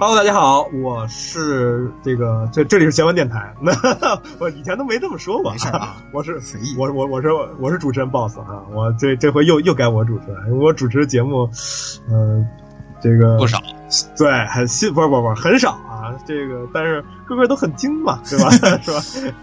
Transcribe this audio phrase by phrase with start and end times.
[0.00, 3.54] Hello，大家好，我是这个这这里是闲文电台。
[3.60, 3.70] 那
[4.40, 6.74] 我以前都没这么说过，没事啊， 我是随意。
[6.78, 7.28] 我我我是
[7.58, 11.46] 我是主持人 boss 啊，我这这回又又该我主持了，我主持节目，
[12.10, 12.48] 嗯、
[13.02, 13.60] 这个不少，
[14.16, 18.48] 对，很新，不是不是不是很少啊，这个但是个个都很精嘛，对吧？
[18.80, 19.00] 是吧？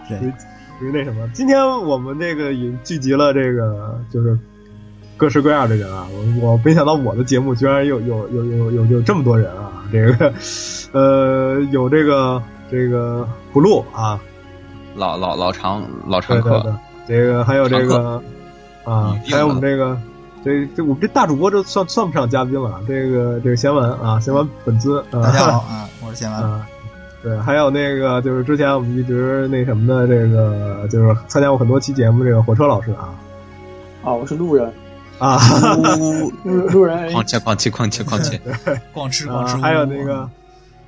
[0.10, 0.34] 对属于
[0.80, 4.36] 属于那什么，今天我们这个也聚集了这个就是
[5.18, 6.08] 各式各样的人啊，
[6.42, 10.34] 我我没想到我的节目居然有有有有有有这么多人啊，这个
[10.92, 14.20] 呃 有这个这个不录啊，
[14.96, 16.72] 老老老常老常客，对对
[17.08, 18.22] 对，这个还有这个
[18.84, 19.98] 啊，还有我们这个。
[20.46, 26.40] 这这我们这大主播这算算不上嘉宾了，这个这个贤文啊，贤文本尊，啊、大家好 啊，我是贤文。
[26.40, 26.66] 啊，
[27.22, 33.10] 对，还有那个就是之前我们一直那什么的，这个就是参加过很多期节目，这个火车老师啊。
[34.06, 34.72] 啊，我是路人，
[35.20, 35.40] 啊，
[35.78, 37.10] 呜路路人。
[37.10, 38.40] 哐切哐切哐切哐切，
[38.94, 40.30] 逛吃逛吃，啊还有那个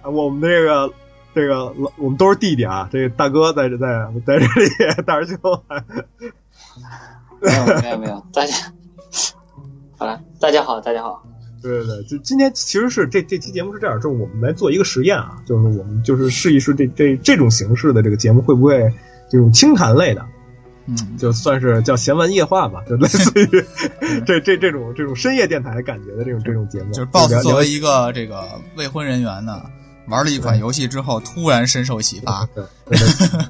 [0.01, 0.93] 啊我们这个
[1.33, 3.87] 这个老我们都是弟弟啊，这个大哥在这在
[4.25, 4.69] 在这里，
[5.05, 5.63] 大师兄，
[7.41, 8.53] 没有没有没有，大家
[9.97, 11.23] 好了，大家好，大家好，
[11.61, 18.93] 对对对，就今天其实是这这期节目是这样，就是我们来做一个实验啊，就是我们就是试一试这这这种形式的这个节目会不会
[19.29, 20.25] 这种清谈类的，
[20.89, 23.65] 嗯，就算是叫闲玩夜话吧，就类似于
[24.25, 28.43] 这这这种这种深夜电台感觉的这种这种节目，就是 BOSS 作为一个这个
[28.75, 29.61] 未婚人员呢，
[30.07, 33.39] 玩了一款游戏之后，突然深受启发，对对对对。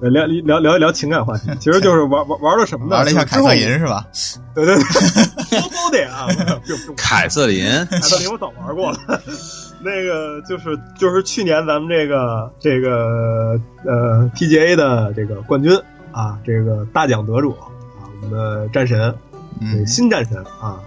[0.00, 2.96] 聊聊聊一聊情感话题， 其实就是玩玩玩了什么呢？
[2.96, 4.06] 玩了一下凯瑟琳是吧？
[4.54, 6.26] 对 对对，都都得啊，
[6.96, 8.98] 凯瑟琳，凯瑟琳我早玩过了。
[9.82, 15.70] 那个就是就是去年咱们这个这个呃 PGA 的这个冠军
[16.12, 17.68] 啊，这个大奖得主啊，
[18.22, 19.14] 我们的战神，
[19.86, 20.80] 新战神啊，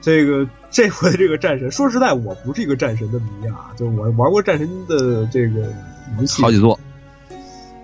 [0.00, 5.72] 这个这回这个战神，说实在，我不是一个战神的迷啊，就是我玩过战神的这个
[6.18, 6.78] 游戏好几座，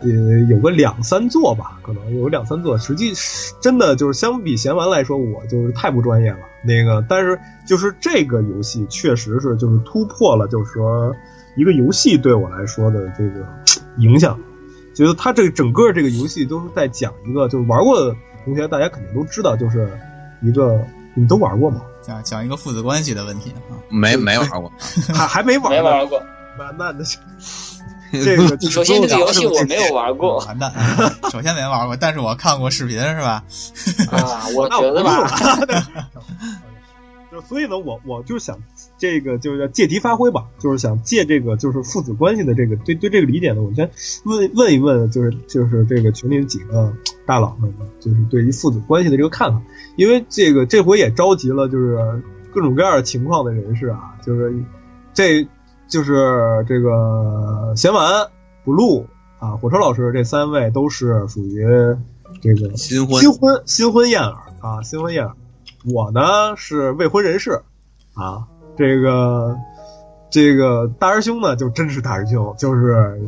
[0.03, 2.79] 也有个两三座吧，可能有两三座。
[2.79, 3.13] 实际
[3.61, 6.39] 真的就是相比闲玩来说，我就是太不专业了。
[6.65, 11.15] 那个，但是就是这个游戏确实是就是突破了，就是说
[11.57, 13.47] 一个游戏对我来说的这个
[13.99, 14.39] 影响。
[14.99, 19.89] 觉得它这个整个这个游戏都是在讲一个，就是玩过的同学大家肯定都知道，就是
[20.43, 21.83] 一个你们都玩过吗？
[22.03, 23.79] 讲讲一个父子关系的问题啊。
[23.89, 24.73] 没 没玩过，
[25.15, 26.21] 还还没玩过，没玩过。
[26.59, 27.05] 那那那
[28.11, 30.73] 这个首先，这个游戏我没有玩过完蛋，
[31.31, 33.45] 首先没玩过，但是我看过视频是吧？
[34.11, 35.31] 啊，我 那觉得吧，
[37.41, 38.59] 就所以呢，我我就是想
[38.97, 43.89] 这个就是要借题发挥吧，就是想借这个就是父子关系的这个对对这个理解呢，我先
[44.25, 46.93] 问问一问，就是就是这个群里几个
[47.25, 49.63] 大佬们，就是对于父子关系的这个看法，
[49.97, 52.23] 因为这个这回也召集了就是
[52.53, 54.53] 各种各样的情况的人士啊，就是
[55.15, 55.47] 这
[55.87, 58.29] 就是这个贤完
[58.65, 59.07] 不录
[59.39, 61.65] 啊，火车老师这三位都是属于
[62.43, 65.33] 这个新婚新婚新婚燕尔啊，新婚燕尔。
[65.85, 67.63] 我呢是未婚人士
[68.15, 68.47] 啊，
[68.77, 69.57] 这个
[70.31, 73.21] 这个大师兄呢就真是大师兄，就是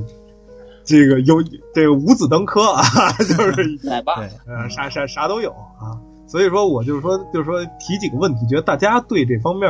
[0.85, 1.43] 这个有
[1.75, 2.83] 这个五子登科啊，
[3.19, 5.99] 就是 来吧，对，呃啥啥啥都有啊。
[6.27, 9.69] 所以说我就是说就是说提几个问题，觉得大家对这方面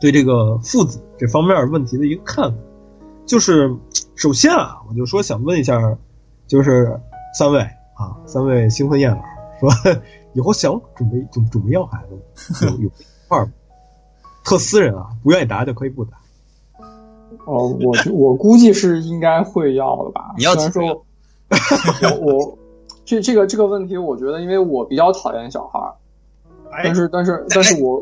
[0.00, 2.58] 对这个父子这方面问题的一个看法，
[3.26, 3.74] 就是
[4.14, 5.80] 首先啊，我就说想问一下，
[6.46, 7.00] 就是
[7.36, 7.60] 三位
[7.94, 9.20] 啊，三位新婚燕尔
[9.58, 9.70] 说
[10.36, 12.92] 以后想准备准准备要孩子吗， 有有一
[13.26, 13.52] 块儿吗
[14.44, 16.18] 特私人啊，不愿意答就可以不答。
[17.46, 20.34] 哦，我我估计是应该会要的吧。
[20.36, 21.04] 你要说，
[22.02, 22.58] 我我
[23.04, 25.94] 这这个 这个问题，我觉得因为我比较讨厌小孩儿，
[26.70, 28.00] 哎但是但是但是我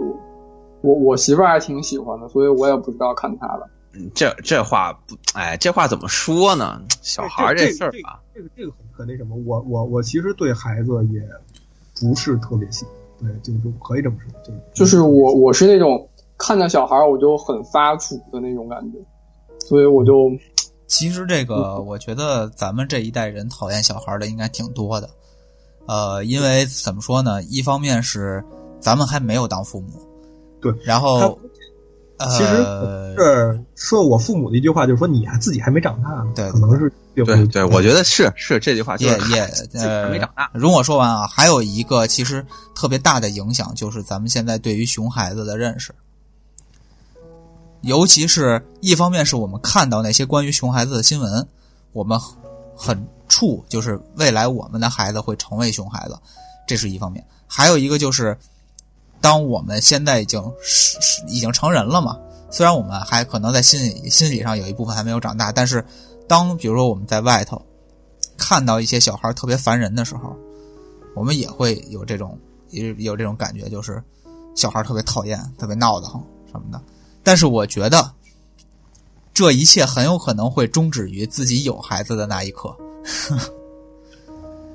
[0.83, 3.69] 我我媳妇儿还挺喜欢的，所以我也不知道看她的。
[3.97, 6.83] 嗯这这话不，哎，这话怎么说呢？
[7.01, 11.21] 小孩儿这事儿吧，这个这个很很那什么，我我我其实对孩子也
[12.01, 18.99] 不是特别喜欢，对，就是说可以这么说，就是就是我我是那种看到小孩儿我就很发怵的那种感觉，
[19.61, 20.31] 所以我就
[20.87, 25.09] 其实这个，我觉得咱们这一代人讨厌小孩的应该挺多的，
[25.87, 27.43] 呃，因为怎么说呢？
[27.45, 28.45] 一方面是
[28.81, 29.89] 咱们还没有当父母，
[30.61, 31.39] 对，然后呃，
[32.19, 32.57] 其实
[33.17, 42.45] 是说我父母的一句话，就是说你还自己还没长大呢，对对可能是对对，我觉得是是这句话就也是也没长大，容我说完啊，还有一个其实
[42.75, 45.95] 特别大的影响，就是咱们现在对于熊孩子的认识，
[47.83, 51.47] 尤其是一方面是我们看到那些关于熊孩子的新闻，
[51.93, 52.19] 我们
[52.77, 56.17] 很怵，就是未来我们的孩子会成为熊孩子，
[56.67, 58.37] 这是一方面；还有一个就是，
[59.25, 62.15] 当我们现在已经是是已经成人了嘛，
[62.51, 65.83] 虽然我们还可能在心理心理上有一部分还没有长大，但是
[66.29, 67.61] 当比如说我们在外头
[68.37, 70.37] 看到一些小孩特别烦人的时候，
[71.17, 72.39] 我们也会有这种
[72.69, 73.99] 有有这种感觉，就是
[74.55, 76.23] 小孩特别讨厌、特别闹得慌
[76.53, 76.79] 什么的。
[77.23, 78.13] 但是我觉得
[79.33, 82.69] 这一切很有可能会终止于自己有孩子的那一刻。
[83.03, 83.39] 呵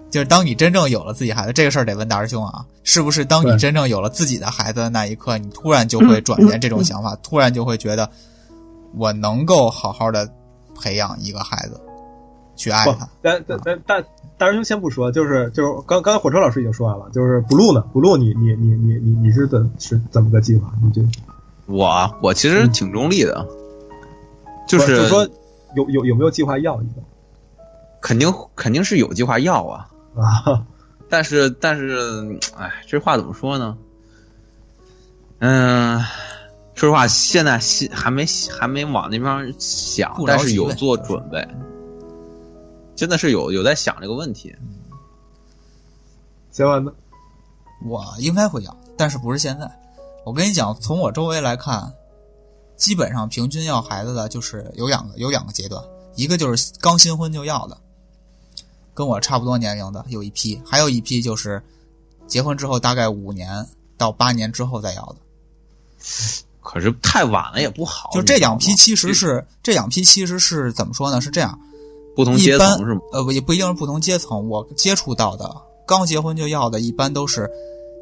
[0.09, 8.09] 就是当你真正有了自己孩子，这个事儿得问大师兄啊，是不是当你真正有了自己的孩子的那一刻，你突然就会转变这种想法，突然就会觉得
[8.95, 10.27] 我能够好好的
[10.79, 11.79] 培养一个孩子，
[12.55, 14.03] 去爱他。，但但但但
[14.37, 20.73] 大师兄先不说，就是就是刚刚才火车老师已经说完了，就是 blue 呢，blue 你你你你你你是怎是怎么个计划？
[20.81, 21.01] 你这
[21.67, 23.45] 我啊我其实挺中立的，
[24.67, 25.29] 就是就是说
[25.75, 27.01] 有有有没有计划要一个
[28.01, 29.87] 肯定肯定是有计划要啊，
[30.19, 30.65] 啊？
[31.09, 33.77] 但是但是，哎，这话怎么说呢？
[35.39, 35.99] 嗯，
[36.75, 38.25] 说实话，现在心还没
[38.59, 41.47] 还没往那边想但是有做准备，
[42.95, 44.55] 真的是有有在想这个问题。
[46.51, 46.91] 行完呢？
[47.85, 49.71] 我应该会要，但是不是现在。
[50.25, 51.91] 我跟你讲，从我周围来看，
[52.75, 55.81] 基本上平均要孩子的就是有两个有两个阶段，
[56.15, 57.77] 一个就是刚新婚就要的，
[58.99, 61.63] 跟我差不多年龄的有一批，还有一批就是
[62.27, 63.65] 结婚之后大概五年
[63.97, 65.15] 到八年之后再要的。
[66.61, 71.21] 可是太晚了也不好，就这两批其实是这两批其实是怎么说呢？
[71.21, 71.57] 是这样，
[72.13, 72.99] 不同阶层是吗？
[73.13, 74.49] 呃，不也不一定是不同阶层。
[74.49, 75.49] 我接触到的
[75.87, 77.49] 刚结婚就要的，一般都是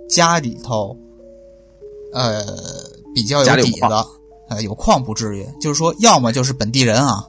[0.09, 0.97] 家里头，
[2.11, 2.43] 呃，
[3.13, 3.85] 比较有有底子，
[4.49, 7.23] 呃，有矿不至于，就是说，要么就是本地人啊，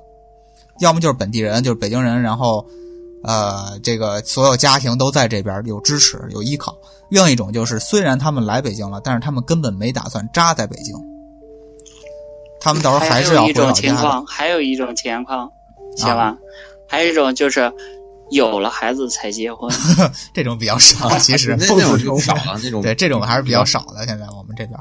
[0.80, 2.66] 要么就是本地人，就是北京人，然后，
[3.28, 6.74] 呃，这个所有家庭都在这边有支持有依靠。
[7.10, 10.94] 另一种就是，虽然他们来北京了，但是他们根本没打算扎在北京，
[12.58, 13.88] 他们到时候还是要有一种回老家的。
[13.88, 15.52] 情况，还有一种情况，
[15.98, 16.34] 行吧？
[16.88, 17.70] 还有一种就是
[18.30, 19.70] 有了孩子才结婚，
[20.32, 24.06] 这种比较少，其实那那种就少了，那种对，这种还是比较少的。
[24.06, 24.78] 现在我们这边，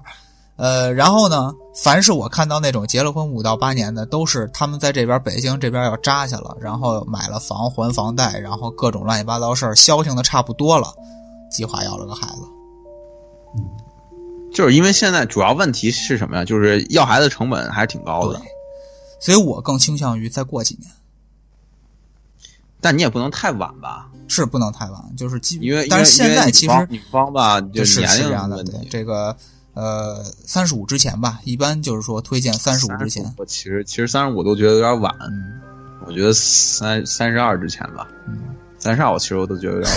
[0.57, 10.94] 呃，然后呢，凡是我看到那种结了婚五到八年的，都是他们在这边北京这边要扎下了，然后买了房还房贷，然后各种乱七八糟事儿消停的差不多了，
[11.51, 12.42] 计划要了个孩子。
[14.51, 16.44] 就是因为现在主要问题是什么呀？
[16.44, 18.42] 就是要孩子成本还是挺高的，，
[19.19, 20.92] 所以我更倾向于再过几年，
[22.81, 28.71] 但你也不能太晚吧，是不能太晚，就是基因为但是现在其实方女方吧，就就是年龄是这样的，问题。
[28.71, 29.36] 对这个
[29.77, 35.62] 呃三十五之前吧，一般就是说推荐三十五之前，我其实其实三十五都觉得有点晚，嗯
[36.06, 38.39] 我觉得三三十二之前吧，嗯，
[38.79, 39.91] 三十二我其实我都觉得有点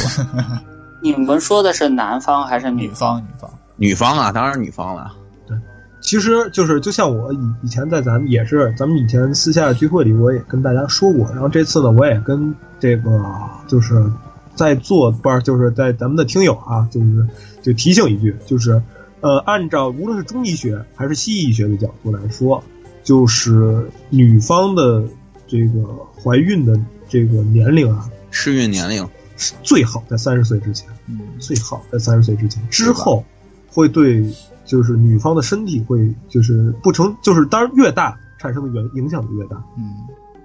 [0.47, 0.61] 晚。
[1.03, 2.88] 你们说的是男方还是女女？
[2.91, 5.12] 方女方，女方啊，当然是女方了。
[5.46, 5.56] 对
[6.03, 13.22] 其实就是就像我以以前在咱们也是咱们以前私下聚会里我也跟大家说过，然后这次呢我也跟这个
[13.69, 14.10] 就是
[14.56, 17.27] 在座不是就是在咱们的听友啊，就是
[17.63, 18.82] 就提醒一句，就是
[19.20, 22.62] 呃按照无论是中医学还是西医学的角度来说，
[23.03, 25.05] 就是女方的
[25.46, 25.82] 这个
[26.22, 30.89] 怀孕的这个年龄啊，适孕年龄，是最好在三十岁之前。
[31.06, 33.24] 嗯最好在三十岁之前，之后
[33.69, 34.24] 会对
[34.65, 39.56] 就是女方的身体会就是不成，就是当然越大产生的原影响就越大。
[39.77, 39.94] 嗯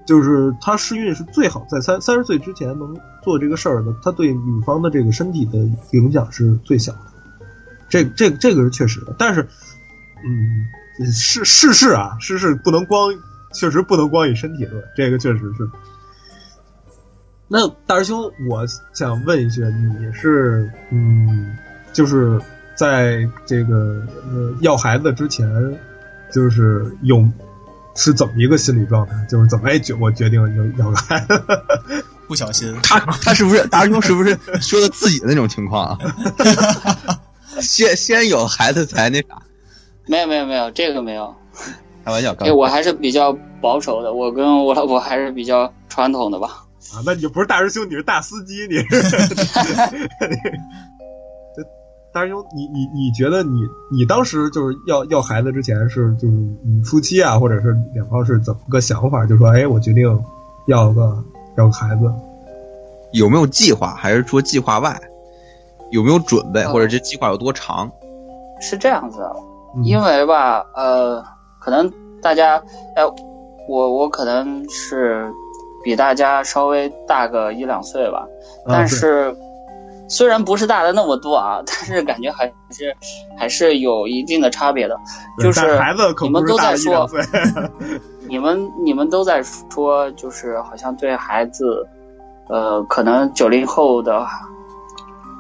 [0.05, 5.57] 就是她试孕是最好在三三十岁之前能做这个事儿的，她对女方的这个身体的
[5.93, 6.99] 影响是最小的。
[7.89, 9.47] 这这这个是确实的，但是，
[10.23, 13.13] 嗯，世世事啊，世事不能光，
[13.53, 15.69] 确实不能光以身体论，这个确实是。
[17.47, 21.55] 那大师兄，我想问一句，你是嗯，
[21.93, 22.41] 就是
[22.75, 24.01] 在这个
[24.31, 25.47] 呃要孩子之前，
[26.33, 27.23] 就是有
[27.95, 29.13] 是怎么一个心理状态？
[29.29, 31.43] 就是怎么哎决我决定要要个孩子？
[32.27, 34.01] 不小心，他他是不是大师兄？
[34.01, 35.97] 是不是说的自己的那种情况啊？
[37.61, 39.41] 先先有孩子才那啥？
[40.07, 41.33] 没有没有没有，这个没有。
[42.03, 46.65] 开玩笑，哎，我还是比较保守的，我跟我老婆还是比较传统的吧。
[46.93, 49.09] 啊，那你就不是大师兄，你是大司机，你 是。
[52.13, 53.59] 大师兄，你你你觉得你
[53.91, 56.33] 你当时就是要要孩子之前是就是
[56.63, 59.25] 你夫妻啊，或者是两方是怎么个想法？
[59.25, 60.03] 就说哎，我决定
[60.67, 61.23] 要个
[61.57, 62.13] 要个孩子，
[63.13, 65.01] 有没有计划，还是说计划外？
[65.95, 67.89] 有没有准备，呃或者这计划有多长？
[68.61, 69.27] 是这样子
[69.83, 71.23] 因为吧，呃，
[71.59, 72.61] 可能大家，
[72.95, 73.03] 哎，
[73.67, 75.29] 我我可能是
[75.83, 78.25] 比大家稍微大个一两岁吧，
[78.67, 79.35] 但是
[80.07, 82.95] 虽然不是大的那么多啊， 但是感觉还是
[83.37, 84.97] 还是有一定的差别的。
[85.41, 87.21] 就是孩子可你们不是大一都在说两岁，
[88.29, 91.85] 你们你们都在说，就是好像对孩子，
[92.47, 94.25] 呃，可能九零后的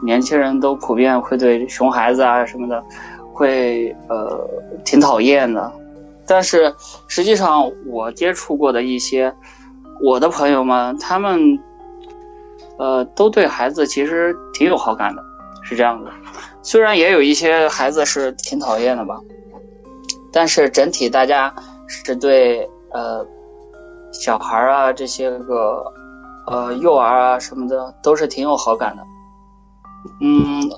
[0.05, 2.81] 年轻人都普遍会对熊孩子啊什么的，
[3.33, 4.47] 会呃
[4.85, 5.71] 挺讨厌的。
[6.27, 6.73] 但是
[7.07, 9.33] 实际上，我接触过的一些
[10.01, 11.59] 我的朋友们，他们
[12.77, 15.23] 呃都对孩子其实挺有好感的，
[15.63, 16.09] 是这样的。
[16.63, 19.19] 虽然也有一些孩子是挺讨厌的吧，
[20.31, 21.53] 但是整体大家
[21.87, 23.23] 是对呃
[24.11, 25.85] 小孩啊这些个
[26.47, 29.03] 呃幼儿啊什么的都是挺有好感的。
[30.19, 30.69] 嗯，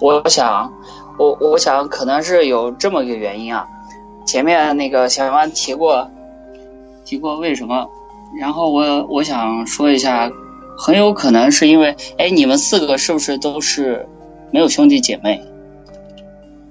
[0.00, 0.72] 我想
[1.18, 3.66] 我我想可能是有这么个原因啊。
[4.26, 6.08] 前面那个小杨提过
[7.04, 7.88] 提过为什么，
[8.38, 10.30] 然后我我想说一下，
[10.78, 14.08] 很有可能是因为哎你们四个是不是都是
[14.52, 15.42] 没有兄弟姐妹？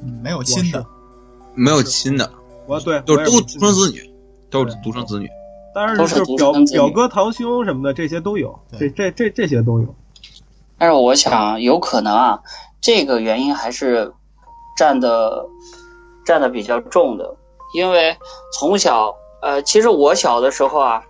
[0.01, 0.85] 嗯没有亲的，
[1.55, 2.31] 没有亲的，
[2.67, 4.09] 我对都是独生子女，
[4.49, 5.27] 都是独生子女。
[5.75, 9.93] 当然都是是表独生子女表哥、堂兄什么的，这些都有，这对这这这些都有。
[10.79, 12.39] 但是我想有可能啊，
[12.81, 14.13] 这个原因还是
[14.77, 15.45] 占的
[16.25, 17.35] 占的比较重的，
[17.73, 18.15] 因为
[18.53, 21.03] 从小呃，其实我小的时候啊，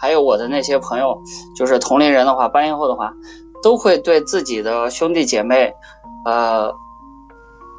[0.00, 1.18] 还有我的那些朋友，
[1.56, 3.12] 就是同龄人的话，八零后的话，
[3.62, 5.74] 都会对自己的兄弟姐妹，
[6.24, 6.72] 呃，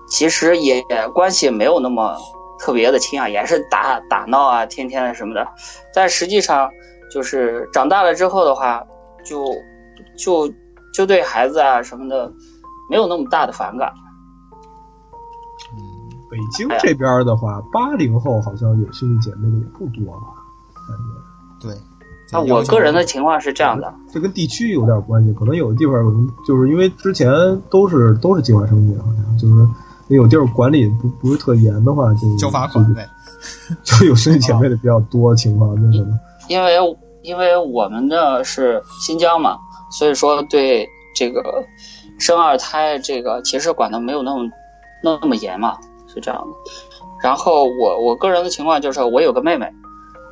[0.09, 0.83] 其实也
[1.13, 2.17] 关系没有那么
[2.59, 5.47] 特别的亲啊，也是打打闹啊，天天的什么的，
[5.93, 6.69] 但实际上
[7.11, 8.83] 就是长大了之后的话，
[9.23, 9.45] 就
[10.17, 10.51] 就
[10.95, 12.31] 就对孩子啊什么的
[12.89, 13.91] 没有那么大的反感。
[15.73, 15.81] 嗯
[16.29, 20.27] 北京这边的话，八零后好像有兄弟姐妹的也不多吧？
[20.87, 21.81] 感觉对。
[22.31, 25.93] 那我个人的情况是这样的，这跟地区有点关系，可能有的地方
[26.45, 27.29] 就是因为之前
[27.69, 29.67] 都是都是计划生育，好像就是
[30.07, 33.07] 有地儿管理不不是特严的话，就交罚款呗。
[33.83, 36.75] 就 有兄弟姐妹的比较多的情况，那可能因为
[37.21, 39.57] 因为我们的是新疆嘛，
[39.97, 41.65] 所以说对这个
[42.19, 44.49] 生二胎这个其实管的没有那么
[45.01, 45.77] 那么严嘛，
[46.13, 46.71] 是这样的。
[47.23, 49.65] 然后我我个人的情况就是我有个妹妹，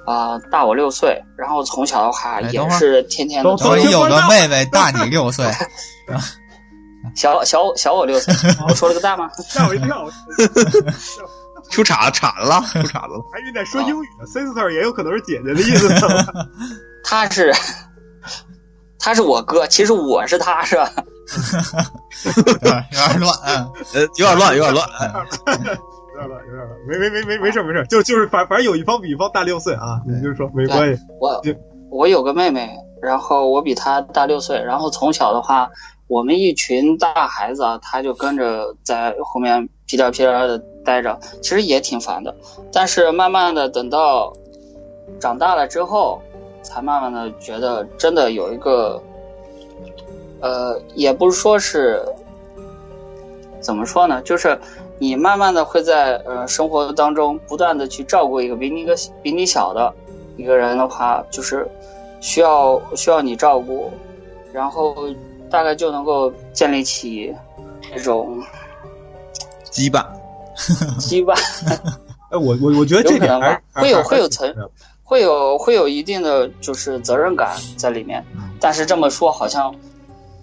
[0.05, 5.45] 啊、大我六岁，然后从小的话也是天天的等等会儿有个妹妹大你六岁，
[7.15, 8.33] 小小小我六岁，
[8.67, 9.29] 我说了个大吗？
[9.37, 10.05] 吓我一跳，
[11.71, 13.23] 出岔岔了，出岔子了。
[13.31, 15.89] 还以为在说英语呢，sister 也有可能是姐姐的意思
[17.03, 17.27] 她。
[17.29, 17.53] 是
[19.03, 20.89] 他是我哥，其实我是他是吧？
[22.37, 23.33] 有 点有点乱。
[23.45, 24.87] 嗯，呃，有点乱， 有点乱。
[24.97, 25.11] 哎
[26.15, 31.01] 有点乱，有点乱，没没没没没事没事，就就是反反正有一方比一方大六岁啊，你就说没关系。
[31.19, 31.41] 我
[31.89, 35.69] 我有个妹妹，然后我比她大六岁，然后从小的话，
[36.07, 42.33] 我们一群大孩子啊，她就跟着在后面屁颠屁颠的待着，其实也挺烦的。
[42.71, 44.31] 但是慢慢的等到
[45.19, 46.21] 长大了之后，
[46.63, 49.01] 才慢慢的觉得真的有一个，
[50.39, 52.01] 呃，也不是说是
[53.61, 54.57] 怎么说呢，就是
[54.97, 59.93] 你慢慢的会在呃生活当中不断的去照顾一个比你一个比你小的
[60.37, 61.69] 一个人的话，就是
[62.21, 63.91] 需要需要你照顾，
[64.51, 64.95] 然后
[65.49, 67.33] 大概就能够建立起
[67.95, 68.41] 这种
[69.69, 70.05] 羁绊，
[70.99, 71.35] 羁绊，
[72.31, 73.39] 哎，我我我觉得这点
[73.73, 74.47] 会有还会有层
[75.13, 78.25] 会有会有一定的就是责任感在里面。
[78.59, 79.71] 但是这么说好像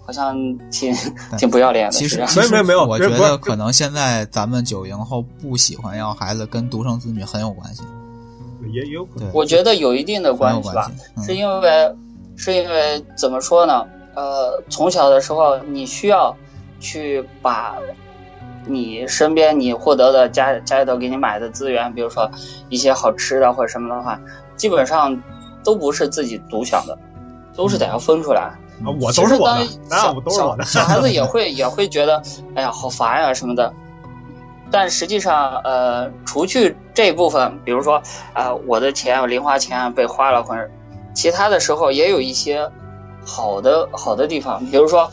[0.05, 0.33] 好像
[0.69, 0.95] 挺
[1.37, 7.83] 挺不要脸的，其实没有没有我觉得可能现在咱们九零后不喜欢要孩子，跟独生子女很有关系，
[8.73, 9.29] 也也有可能。
[9.33, 10.89] 我觉得有一定的关系吧。
[10.95, 11.03] 系。
[11.17, 11.95] 嗯是因为
[12.37, 13.85] 是因为怎么说呢？
[14.15, 16.33] 呃，从小的时候你需要
[16.79, 17.75] 去把
[18.65, 22.29] 你身边你获得的家家里头给你买的资源，比如说
[22.69, 24.19] 一些好吃的或者什么的话，
[24.61, 25.19] 基本上
[25.63, 26.95] 都不是自己独享的，
[27.55, 28.41] 都是得要分出来。
[28.83, 30.63] 啊，我都是我的那我都是我的。
[30.63, 32.21] 小小孩子也会也会觉得，
[32.53, 33.73] 哎呀，好烦呀、什么的。
[34.69, 38.03] 但实际上，呃，除去这部分，比如说，
[38.33, 40.69] 啊、我的钱零花钱被花了，或者
[41.15, 42.69] 其他的时候也有一些
[43.25, 45.09] 好的好的地方，比如说，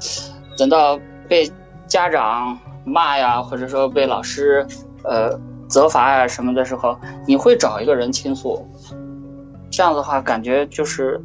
[0.58, 1.50] 等到被
[1.86, 4.66] 家长骂呀，或者说被老师
[5.04, 8.66] 呃责罚呀什么的时候，你会找一个人倾诉，
[9.78, 11.20] 这样的话感觉就是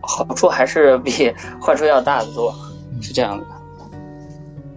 [0.00, 1.32] 好处还是比
[1.62, 2.52] 坏处要大得多，
[3.00, 3.44] 是这样的。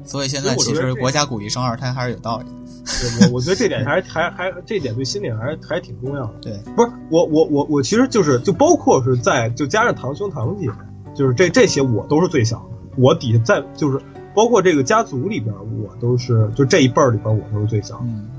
[0.03, 2.45] 所以现在其实国家鼓励生二胎还是有道理。
[2.85, 6.33] 对我我觉得这点还还还这点对心理还还挺重要的。
[6.43, 10.69] 对，不是我我我我其实就是就包括是在就加上堂兄堂姐，
[11.15, 13.99] 就是这这些我都是最小的，我底下在就是
[14.35, 18.03] 包括这个家族里边，我都是就这一辈儿里边我都是最小的。
[18.03, 18.29] 嗯，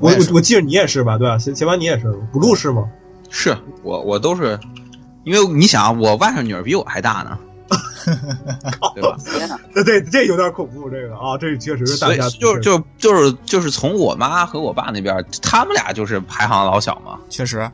[0.00, 1.16] 我我我记得你也是吧？
[1.16, 1.38] 对吧？
[1.38, 2.90] 前前完你也是，blue 是吗？
[3.34, 4.60] 是我我都是，
[5.24, 7.38] 因为你想，我外甥女儿比我还大呢，
[8.94, 9.16] 对吧？
[9.24, 9.58] 天哪！
[9.74, 17.18] 这这这有点恐怖，这个啊，这确实是大所以家族就就就是就是从我妈和我爸那边，他们俩就是排行老小嘛。
[17.30, 17.68] 确实，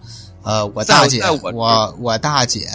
[0.44, 2.68] 呃，我大姐，我我我大姐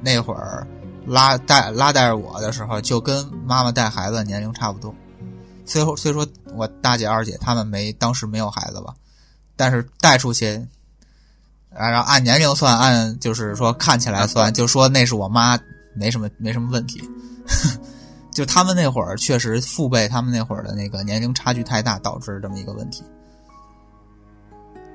[0.00, 0.66] 那会儿
[1.06, 4.94] 拉带拉带着我的时候，就跟妈妈带孩子年龄差不多。
[5.66, 8.94] 虽说虽说我大姐、二姐他们没当时没有孩子吧，
[9.54, 10.66] 但是带出去，啊
[11.72, 15.58] 然后按年龄算，按就是说看起来算，就说那是我妈，
[15.94, 17.02] 没什么没什么问题。
[18.32, 23.02] 就他们那会儿确实父辈，他们那会儿的那个年龄差距太大，导致这么一个问题。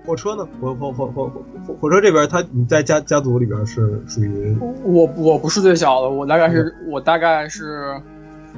[0.05, 0.47] 火车呢？
[0.61, 7.99] 火火火火火火火车这边，他你在家家族里边是属于我我不是最小的，我大概是我大概是，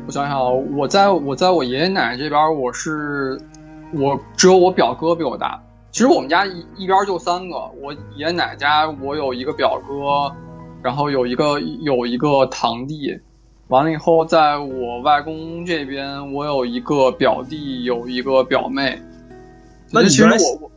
[0.06, 3.40] 我想想啊，我在我在我爷爷奶奶这边，我是
[3.94, 5.60] 我只有我表哥比我大。
[5.98, 10.32] 其实我们家一一边就三个，我爷爷奶奶家我有一个表哥，
[10.84, 13.20] 然后有一个有一个堂弟，
[13.70, 19.02] 完了以后在我外公这边我有一个表弟，有一个表妹。
[19.92, 20.72] 那其实我我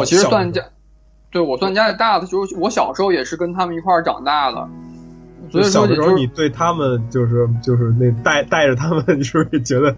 [0.00, 0.62] 我其实算家，
[1.30, 4.66] 对我算家里大的，就是我小时候也是跟他们一块儿长大的，
[5.50, 9.92] 所以小的时候，你对他们就是就是那带带着他们， 你是不是觉得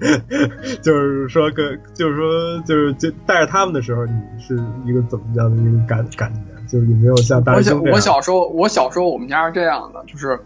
[0.82, 6.40] 就是说跟就是说就是就带着他们的时候，你是一个怎么样的一个感感觉？
[6.68, 7.76] 就是你没有像大我小？
[7.78, 10.38] 我小时候我小时候我们家是这样的，就是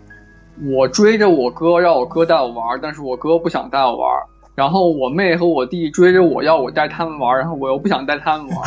[0.71, 4.09] 我追着我哥让我哥带我玩，但是我哥不想带我玩。
[4.57, 8.59] 然后我妹和我弟追着我要我带他们玩，然后我又不想带他们玩。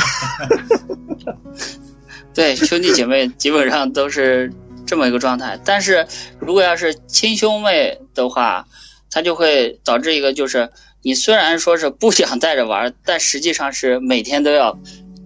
[2.34, 4.52] 对，兄弟姐妹基本上都是
[4.94, 5.60] 这么一个状态。
[5.66, 6.06] 但是
[6.40, 8.68] 如果要是亲兄妹的话，
[9.10, 10.70] 它就会导致一个就是，
[11.02, 14.78] 你虽然说是不想带着玩，但实际上是每天都要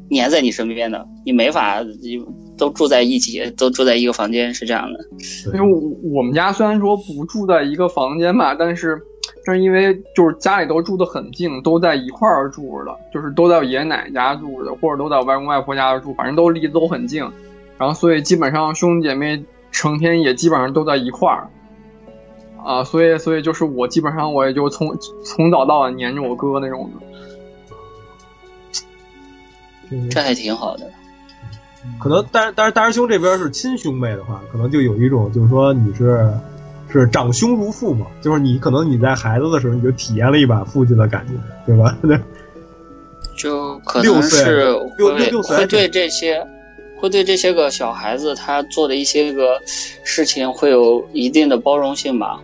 [0.09, 2.23] 黏在你身边的，你没法你
[2.57, 4.99] 都住在一起，都住在一个房间，是这样的。
[5.53, 5.81] 因为我
[6.17, 8.97] 我们家虽然说不住在一个房间吧，但是
[9.45, 17.21] 但是因为就是家里都住得很近，都在一块儿住着的，就是都在我爷爷奶奶家住着，或者都在外公外婆家住，反正都离得都很近。
[17.77, 19.39] 然后所以基本上兄弟姐妹
[19.71, 21.49] 成天也基本上都在一块儿。
[22.63, 26.99] 啊，所以所以就是我基本上我也就从从早到晚黏着我哥那种的。
[30.09, 30.89] 这还挺好的。
[31.97, 36.29] 可能，但是但是大师兄这边是亲兄妹的话，可能就有一种就是说你是
[36.91, 41.33] 是长兄如父嘛，就是你可能你在孩子的时候你就体验了一把父亲的感觉，
[41.65, 41.97] 对吧？
[43.37, 46.45] 就可能是六会会对这些，
[46.99, 49.61] 会对这些个小孩子他做的一些个
[50.03, 52.39] 事情会有一定的包容性吧，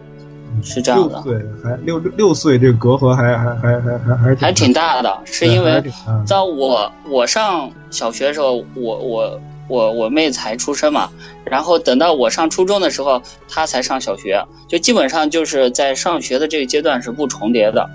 [0.64, 5.84] 是这样的，六岁还六六六岁，这个隔阂还还还还还还还挺大的，是因为
[6.26, 11.10] 在我我上小学的时候，我我我我妹才出生嘛，
[11.46, 17.90] 然后等到我上初中的时候，她才上小学，就基本上就是在上学的这个阶段是不重叠的，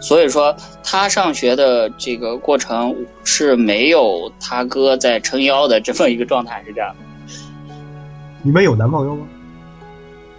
[0.00, 7.34] 所以说他上学的这个过程是没有他哥在撑腰的这么一个状态，是这样的。
[8.42, 9.26] 你们有男朋友吗？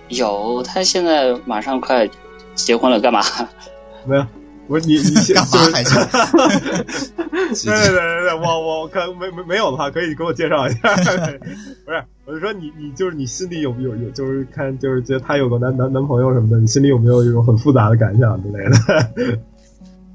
[0.09, 2.09] 有，他现在马上快
[2.55, 3.21] 结婚了，干嘛？
[4.05, 4.25] 没有。
[4.67, 5.51] 我说你你先干嘛？
[5.71, 5.83] 对
[7.53, 10.95] 对对对对，我我看没没没有的话，可以给我介绍一下。
[11.85, 19.39] 不是，我就说你你就是你心里有有有，就是看就是觉得他有个男男男朋友什么的，你心里有没有一种很复杂的感想之类的？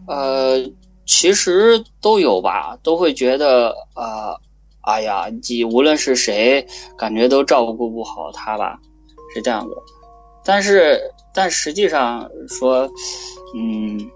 [0.06, 0.70] 呃，
[1.06, 4.38] 其实都有吧，都会觉得呃，
[4.82, 6.66] 哎呀，你无论是谁，
[6.96, 8.78] 感觉都照顾不好他吧，
[9.34, 9.76] 是这样的。
[10.44, 11.00] 但是，
[11.34, 12.88] 但实际上说，
[13.56, 14.10] 嗯，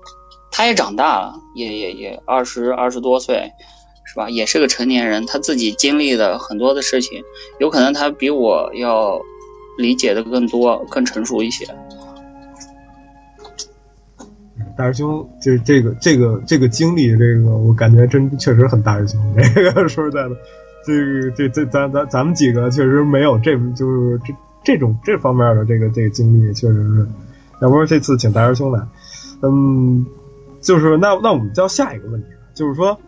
[0.52, 3.50] 他也长大了，也也也二十二十多岁，
[4.06, 4.30] 是吧？
[4.30, 7.24] 也是个成年人，他自己经历的很多的事情，
[7.58, 9.20] 有可能他比我要
[9.76, 11.66] 理解的更多、更成熟一些。
[14.80, 19.20] 大师兄，这这个这个这个经历，这个我感觉真确实很大师兄。
[19.54, 20.30] 这 个说实在的，
[20.86, 27.06] 这个这这咱咱咱们几个确实没有这就是这这种这方面的这个这个经历，确实是。
[27.60, 28.80] 要不是这次请大师兄来，
[29.42, 30.06] 嗯，
[30.62, 32.98] 就是那那我们叫下一个问题，就是说，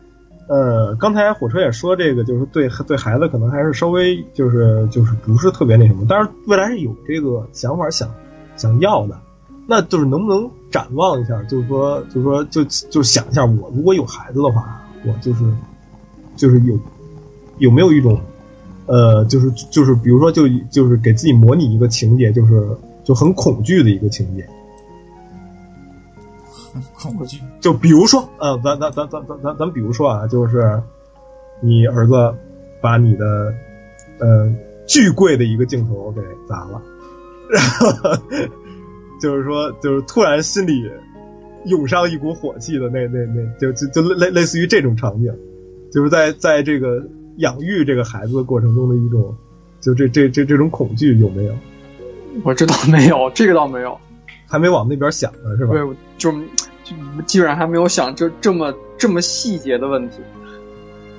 [0.46, 8.12] 呃，刚才火车也说这个，就是对对孩子可能还是稍微就是就是不是特别那什么，但是未来是有这个想法想
[8.56, 9.18] 想要的。
[9.66, 11.42] 那就是能不能展望一下？
[11.44, 15.44] 就是说，就是说，就就想一下，我如果有孩子的话，我就是
[16.36, 16.78] 就是有
[17.58, 18.20] 有没有一种
[18.86, 22.68] 呃，就是就是比如说就就是给自己模拟一个情节，就是
[23.04, 24.48] 就很恐惧的一个情节，
[26.94, 27.38] 恐惧。
[27.60, 30.82] 就比如说，呃，咱咱咱咱咱咱咱比如说啊，就是
[31.60, 32.34] 你儿子
[32.80, 33.54] 把你的
[34.18, 34.52] 呃
[34.86, 36.82] 巨贵的一个镜头给砸了，
[37.48, 37.88] 然后
[39.22, 40.90] 就是说，就是突然心里
[41.66, 45.32] 涌上一股火气的那那那，就就就类类似于这种场景，
[45.92, 47.00] 就是在在这个
[47.36, 49.32] 养育这个孩子的过程中的一种，
[49.80, 51.54] 就这这这这种恐惧有没有？
[52.42, 53.96] 我这倒没有，这个倒没有。
[54.48, 55.72] 还没往那边想呢，是吧？
[55.72, 55.80] 对，
[56.18, 56.32] 就
[56.82, 60.16] 就基本上还没有想就这么这么细节的问题。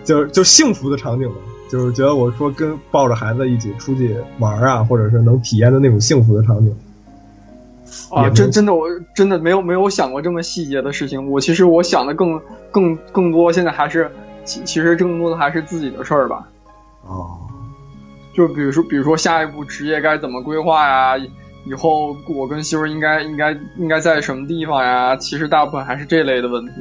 [0.04, 1.38] 就是就幸福的场景嘛，
[1.70, 6.76] 就是觉得我说跟抱着孩子一起出去玩啊，或者是能体验的那种幸福的场景。
[8.12, 11.30] 啊，真真的我真的没有没有想过这么细节的事情。
[11.30, 12.40] 我其实我想的更
[12.72, 14.12] 更更多，现在还是
[14.46, 16.48] 其其实更多的还是自己的事儿吧。
[17.06, 17.38] 哦，
[18.34, 21.18] 就比如说比如说下一步职业该怎么规划呀？
[21.66, 25.16] 以后我跟媳妇应该应该应该在什么地方呀？
[25.16, 26.74] 其实大部分还是这类的问题。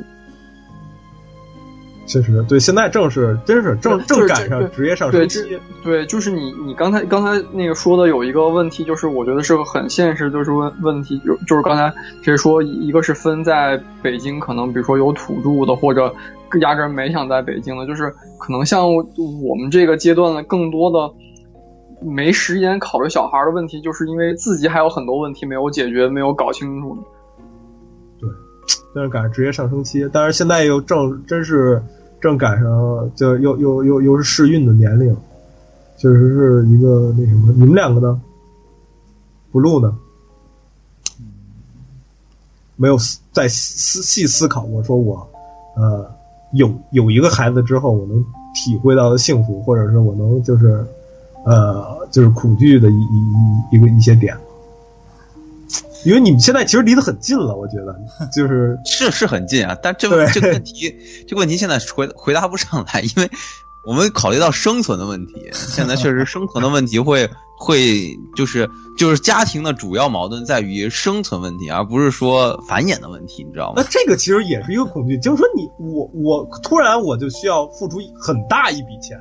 [2.21, 5.59] 确实，对，现在正是真是正正赶上职业上升期。
[5.83, 16.15] 对，就是你你刚才刚才那个说的有一个问题，就是我觉得是个很现实，就是问问题就就是刚才谁说一个是分在北京，可能比如说有土著的，或者
[16.61, 21.15] 压根没想在北京的，就是可能像我们这个阶段的更多的。
[22.05, 26.99] 没时间考虑小孩的问题，就是因为自己还有很多问题没有解决、没有搞清楚。
[28.19, 28.29] 对，
[28.93, 31.81] 但是赶上职业上升期，但是现在又正真是
[32.23, 35.15] 正赶上，就又又又又是适孕的年龄，
[35.99, 37.53] 确实是一个那什么。
[37.53, 38.19] 你们两个呢？
[39.51, 39.95] 不录呢？
[42.77, 42.97] 没有
[43.33, 45.29] 再思细思考过，说我
[45.77, 46.11] 呃
[46.53, 50.87] 有有一个孩子之后，我能体会到的幸福，或者是我能就是。
[51.45, 54.39] 呃，就是恐惧的一一一一个一些点，
[56.05, 57.95] 因为你们现在其实离得很近了，我觉得
[58.35, 60.95] 就是是是很近啊，但这个这个问题
[61.27, 63.31] 这个问题现在回回答不上来，因为
[63.85, 73.75] 我们考虑到生存的问题，现在确实生存的问题会会就是就是家庭的主要矛盾在于生存问题，而不是说繁衍的问题，你知道吗？
[73.77, 79.19] 那这个其实也是一个恐惧，就是说你我我突然我就需要付出很大一笔钱。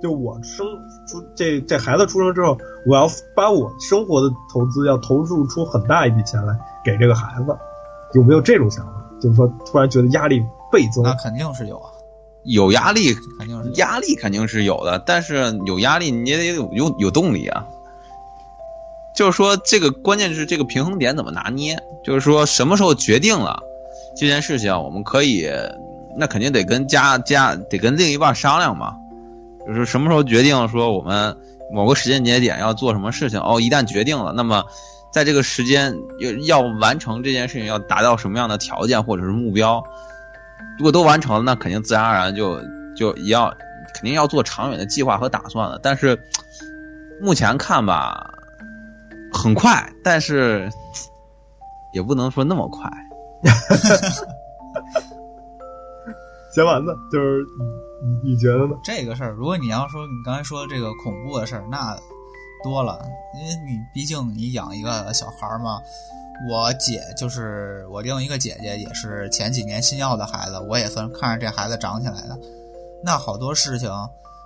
[0.00, 0.66] 就我生
[1.08, 2.56] 出这这孩子出生之后，
[2.86, 7.56] 我要把我生活的投资要投入出很大一笔钱来给这个孩子，
[8.14, 8.92] 有没有这种想法？
[9.20, 11.02] 就是说突然觉得压力倍增？
[11.02, 11.90] 那肯定是有啊，
[12.44, 17.66] 有压力肯定是压力肯定是有的，但是有压力你也得有有有动力啊。
[19.16, 21.76] 就是说这个关键是这个平衡点怎么拿捏？
[22.04, 23.58] 就是说什么时候决定了
[24.16, 25.50] 这件事情，我们可以
[26.16, 28.94] 那肯定得跟家家得跟另一半商量嘛。
[29.68, 31.36] 就是什么时候决定说我们
[31.70, 33.60] 某个时间节点要做什么事情哦？
[33.60, 34.64] 一旦决定了，那么
[35.12, 39.84] 在这个时间要要完成这件事情，要达到什么样的条件或者是目标？
[40.78, 42.58] 如果都完成了，那肯定自然而然就
[42.96, 43.50] 就也要
[43.94, 45.78] 肯定要做长远的计划和打算了。
[45.82, 46.18] 但是
[47.20, 48.32] 目前看吧，
[49.30, 50.70] 很快，但是
[51.92, 52.90] 也不能说那么快。
[56.54, 57.44] 写完了就是。
[58.24, 58.76] 你觉得呢？
[58.84, 61.96] 这个事儿，如果你要说你刚才说这个恐怖的事儿，那
[62.62, 63.04] 多了，
[63.36, 65.80] 因为你毕竟你养一个小孩儿嘛。
[66.48, 72.38] 我姐就是我另一个姐姐，也是前几年新要的孩子，我也算看着这孩子长起来的。
[73.02, 73.90] 那好多事情，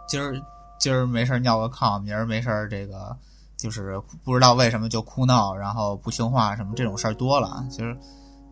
[0.08, 0.32] 今儿
[0.80, 3.14] 今儿没事儿尿个炕，明儿没事儿这个
[3.58, 7.94] 就是不知道为什么就哭闹，然后不听话什么这种事儿多了，其实。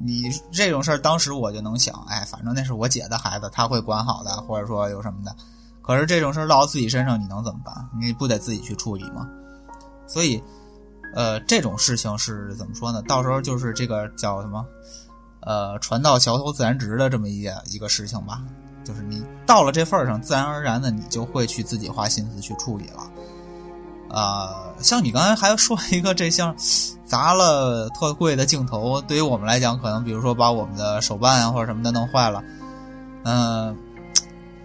[0.03, 5.37] 你这种事儿，当时我就能想，哎，反正那是我姐的孩子，他会管好的，或者说有什么的。
[5.83, 7.75] 可是这种事儿落到自己身上，你能怎么办？
[8.01, 9.29] 你不得自己去处理吗？
[10.07, 10.43] 所以，
[11.15, 13.03] 呃，这种事情是怎么说呢？
[13.03, 14.65] 到时候就是这个叫什么，
[15.41, 18.43] 呃，船到桥头自然直的这么一一个事情吧。
[18.83, 23.11] 就是你到了这份儿上，自然而然的你就会去自己花心思去处理了。
[24.11, 26.55] 啊，像你刚才还说一个，这像
[27.07, 32.43] 砸了特贵的镜头，对于我们来讲，可能比如说把我们的手办啊或者什么的弄坏了，
[33.23, 33.77] 嗯，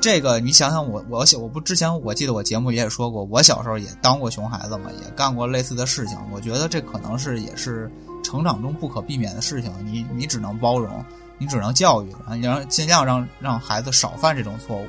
[0.02, 6.18] 这个你想想，我我小我不之前我记得我节目也说过，我小时候也当过熊孩子嘛，也干过类似的事情。
[6.32, 7.92] 我觉得这可能是也是
[8.24, 11.06] 成长中不可避免的事情，你你只能包容，
[11.38, 14.88] 你只能教育，然后你让尽量让让孩子少犯这种错误，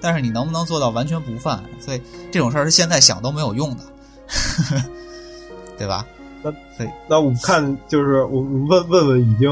[0.00, 1.60] 但是你能不能做到完全不犯？
[1.80, 3.82] 所以这种事儿是现在想都没有用的。
[5.78, 6.06] 对吧？
[6.42, 6.52] 那
[7.08, 9.50] 那我们看，就是我们问问问，已经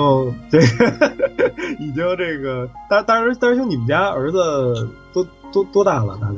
[0.50, 1.12] 这个
[1.80, 6.16] 已经这个，大大师大师兄，你们家儿子多多多大了？
[6.20, 6.36] 大概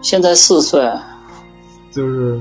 [0.00, 0.88] 现在四岁。
[1.90, 2.40] 就是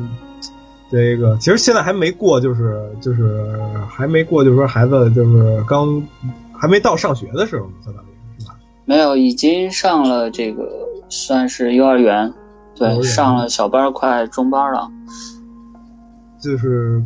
[0.89, 6.01] 这个其实现在还没过，就是就是还没过，就是说孩子就是刚
[6.53, 8.07] 还没到上学的时候，相当于
[8.39, 8.55] 是吧？
[8.85, 10.69] 没有，已经上了这个
[11.09, 12.31] 算是幼儿园，
[12.89, 14.89] 对，上了小班儿快中班了。
[16.39, 17.03] 就是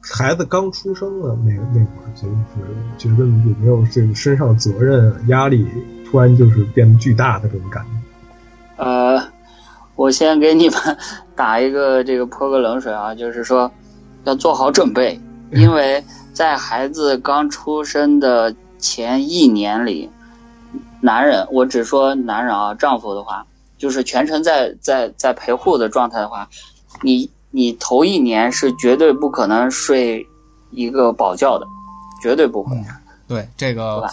[0.00, 2.36] 孩子刚出生的那那会儿，就是
[2.96, 5.66] 觉得有没有这个身上责任压力
[6.08, 8.84] 突然就是变得巨大的这种感觉？
[8.84, 9.20] 呃，
[9.96, 10.78] 我先给你们
[11.34, 13.70] 打一个这个泼个冷水啊， 就是说
[14.24, 20.08] 要做好准备，因为在孩子刚出生的前一年里，
[21.00, 23.46] 男人，我只说男人啊，丈夫的话，
[23.78, 26.48] 就是全程在在在陪护的状态的话，
[27.02, 30.26] 你你头一年是绝对不可能睡
[30.70, 31.66] 一个饱觉的，
[32.22, 32.76] 绝对不会。
[33.28, 34.08] 对这个，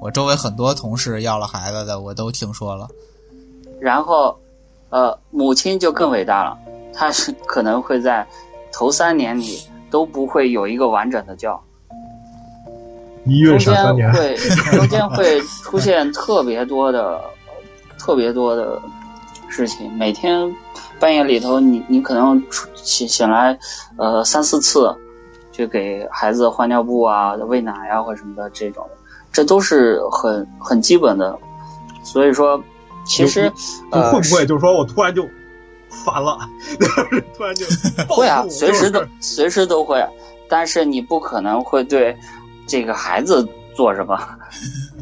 [0.00, 2.86] 我周围很多同事要了孩子的，我都听说了。
[3.80, 4.38] 然后，
[4.90, 6.58] 呃，母亲就更伟大了，
[6.92, 8.26] 她是可能会在
[8.72, 9.58] 头三年里
[9.90, 11.60] 都不会有一个完整的觉，
[13.24, 17.20] 一中间会中间会出现特别多的
[17.98, 18.80] 特别多的
[19.48, 20.54] 事情，每天
[21.00, 23.58] 半夜里头你你可能出醒醒来，
[23.96, 24.94] 呃三四次，
[25.52, 28.86] 就给孩子换尿布啊、喂奶呀、或者什么的这种，
[29.32, 31.38] 这都是很很基本的，
[32.02, 32.62] 所以说
[33.06, 33.50] 其实
[33.90, 35.26] 会不会就是说我突然就
[35.90, 36.38] 烦了，
[37.36, 37.66] 突然就
[38.08, 40.06] 会啊，随时都随时都会，
[40.48, 42.16] 但是你不可能会对
[42.66, 44.18] 这个孩子做什么。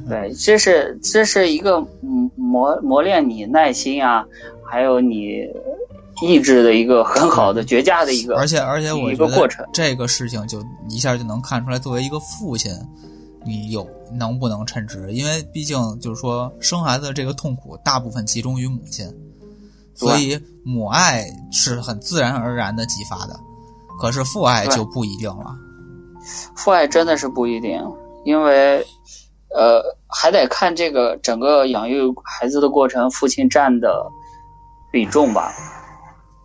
[0.08, 4.24] 对，这是这是一个嗯磨磨练你耐心啊，
[4.64, 5.44] 还有你
[6.22, 9.66] 意志的一个很好的绝佳的一个，而且而且我一觉得个过程。
[9.72, 12.72] 这个事情就一下就能看出来，作为一个父亲，
[13.44, 15.12] 你有能不能称职？
[15.12, 19.06] 因为毕竟就是说生孩子这个痛苦大部分集中于母亲，
[19.94, 23.38] 所以母爱是很自然而然的激发的，
[24.00, 25.54] 可是父爱就不一定了。
[26.54, 27.78] 父爱真的是不一定，
[28.24, 28.84] 因为
[29.56, 34.06] 呃还得看这个整个养育孩子的过程，父亲占的
[34.92, 35.50] 比重吧。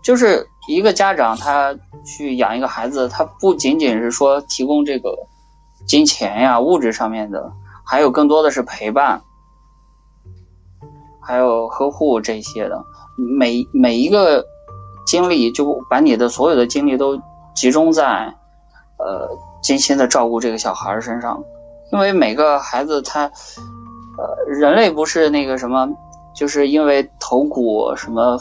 [0.02, 5.16] 就是一个家长他去养一个孩子，他不仅仅是说提供这个
[5.86, 7.52] 金钱呀、物质上面的，
[7.86, 9.22] 还有更多的是陪伴，
[11.22, 12.84] 还有呵护这些的。
[13.38, 14.44] 每每一个
[15.06, 17.22] 精力，就把你的所有的精力都
[17.54, 18.34] 集中在
[18.98, 19.30] 呃
[19.62, 21.44] 精心的照顾这个小孩身上，
[21.92, 23.26] 因为每个孩子他，
[24.18, 25.90] 呃，人类不是那个什么，
[26.36, 28.40] 就是因为头骨什么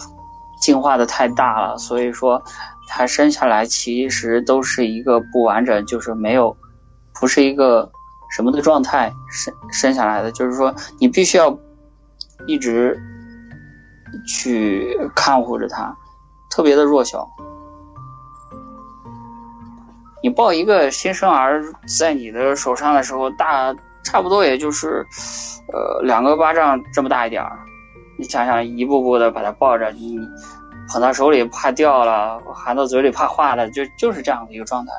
[0.60, 2.42] 进化的太大了，所以说
[2.88, 6.56] 他生下来其实都是一个不完整，就是没有，
[7.20, 7.90] 不是一个
[8.36, 11.58] 什么的状态生生下来的，就是说你必须要
[12.46, 12.96] 一直
[14.28, 15.96] 去看护着他，
[16.50, 17.28] 特别的弱小。
[20.22, 21.62] 你抱一个新生儿
[21.98, 25.06] 在你的手上的时候，大差不多也就是，
[25.72, 27.58] 呃，两个巴掌这么大一点儿。
[28.18, 30.18] 你想想，一步步的把它抱着，你
[30.92, 34.92] 捧到手里怕掉了，含到嘴里怕化了，就就是这样的一个状态。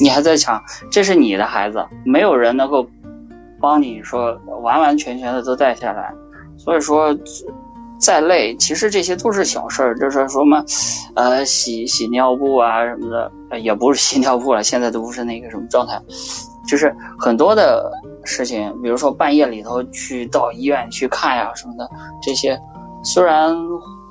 [0.00, 2.88] 你还在想，这是你的孩子，没有人能够
[3.60, 6.12] 帮你说完完全全的都带下来。
[6.56, 7.14] 所以说，
[8.02, 10.64] 再累，其实这些都是小事儿，就是说嘛，
[11.14, 13.08] 呃，洗洗尿布啊什么
[13.48, 16.02] 的，也不是洗尿布了，现在都不是那个什么状态，
[16.66, 17.92] 就是很多的
[18.24, 21.88] 事情，比如说半夜里头去到医院去看呀什么的，
[22.20, 22.58] 这些
[23.04, 23.54] 虽然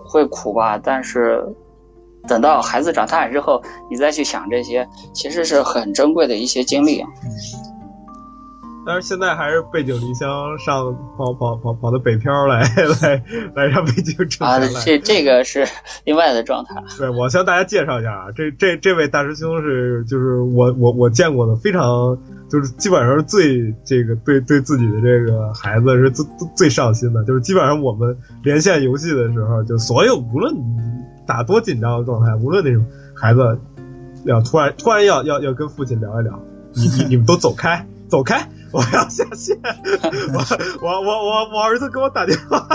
[0.05, 1.43] 会苦吧，但是
[2.27, 7.03] 等到孩子长大之后，你再去想这些，其实是很珍贵的一些经历。
[8.83, 12.61] 但是现在还是背井离乡上跑跑跑跑到北漂来
[13.03, 13.23] 来
[13.55, 14.81] 来上北京挣啊，钱来。
[14.81, 15.67] 这这个是
[16.03, 16.81] 另外的状态。
[16.97, 22.17] 对，我向大家介绍一下啊，这这这位大师兄是就是我我我见过的非常
[22.49, 30.55] 就是基本上是最这个对对自己的这个孩子是最最上心的，就是基本上我们连线游戏的时候，就所有无论
[31.27, 32.83] 打多紧张的状态，无论那种
[33.15, 33.59] 孩子
[34.25, 36.39] 要突然突然要要要跟父亲聊一聊，
[36.73, 38.43] 你你你们都走开走开。
[38.73, 39.57] 我要下线，
[40.33, 40.39] 我
[40.81, 42.65] 我我我我儿子给我打电话，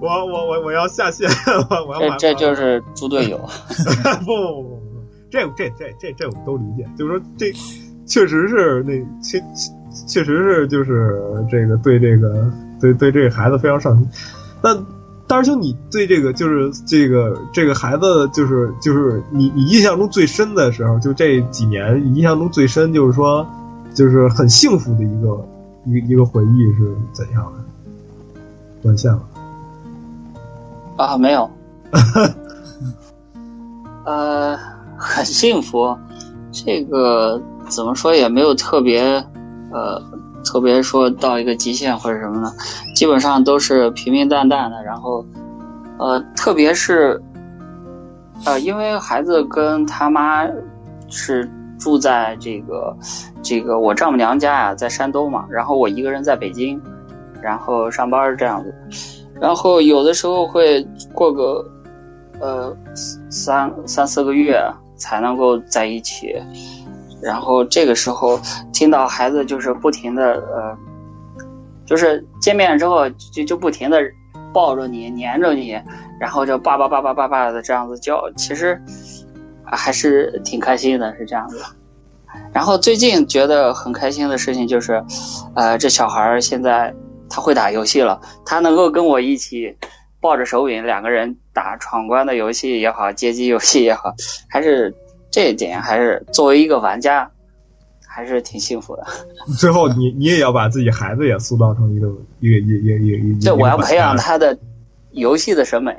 [0.00, 1.28] 我我我我要下线，
[1.70, 3.38] 我我要这这就是猪队友。
[4.24, 4.82] 不不不不不，
[5.30, 7.52] 这这这这这我们都理解，就是说这
[8.06, 9.38] 确实是那确
[10.06, 14.08] 确实是就是这个对这个对对这个孩子非常上心。
[14.62, 14.74] 那
[15.26, 23.46] 大师兄，你对这个就是这个这个孩子就是就是你你印象中最深的时候，就这几年你印象中最深就是说
[23.98, 25.44] 就是很幸福的一个
[25.84, 27.58] 一个一个回忆是怎样的？
[28.80, 29.20] 断线了。
[30.96, 31.50] 啊，没有。
[34.06, 34.56] 呃，
[34.96, 35.98] 很幸福。
[36.52, 39.02] 这个怎么说也没有特别，
[39.72, 40.00] 呃，
[40.44, 42.54] 特别说到一个极限或者什么的，
[42.94, 44.80] 基本上都是平平淡淡的。
[44.84, 45.26] 然后，
[45.98, 47.20] 呃，特别是，
[48.44, 50.46] 呃，因为孩子跟他妈
[51.08, 52.96] 是住在这个
[53.42, 56.80] 这个我丈母娘家呀，在山东嘛，然后我一个人在北京，
[57.40, 58.74] 然后上班这样子，
[59.40, 61.64] 然后有的时候会过个
[62.40, 62.76] 呃
[63.30, 64.60] 三三四个月
[64.96, 66.34] 才能够在一起，
[67.22, 68.38] 然后这个时候
[68.72, 70.76] 听到孩子就是不停的呃，
[71.86, 74.00] 就是见面之后就就不停的
[74.52, 75.80] 抱着你黏着你，
[76.18, 78.80] 然后就叭叭叭叭叭叭的这样子叫，其实
[79.72, 81.62] 还是挺开心的，是这样子。
[82.52, 85.02] 然后最近觉得很开心的事情就是，
[85.54, 86.94] 呃，这小孩儿现在
[87.28, 89.76] 他会打游戏了，他能够跟我一起
[90.20, 94.14] 抱着手柄，两个人打闯关的游戏也好，街机游戏也好，
[94.48, 94.94] 还是
[95.30, 97.30] 这一点还是作为一个玩家，
[98.06, 99.06] 还是挺幸福的。
[99.58, 102.08] 最后你你也要把自己孩子也塑造成一个
[102.40, 104.16] 一个一个一个一个一个，这我要培养。
[104.16, 104.56] 他的
[105.12, 105.96] 游戏的审美。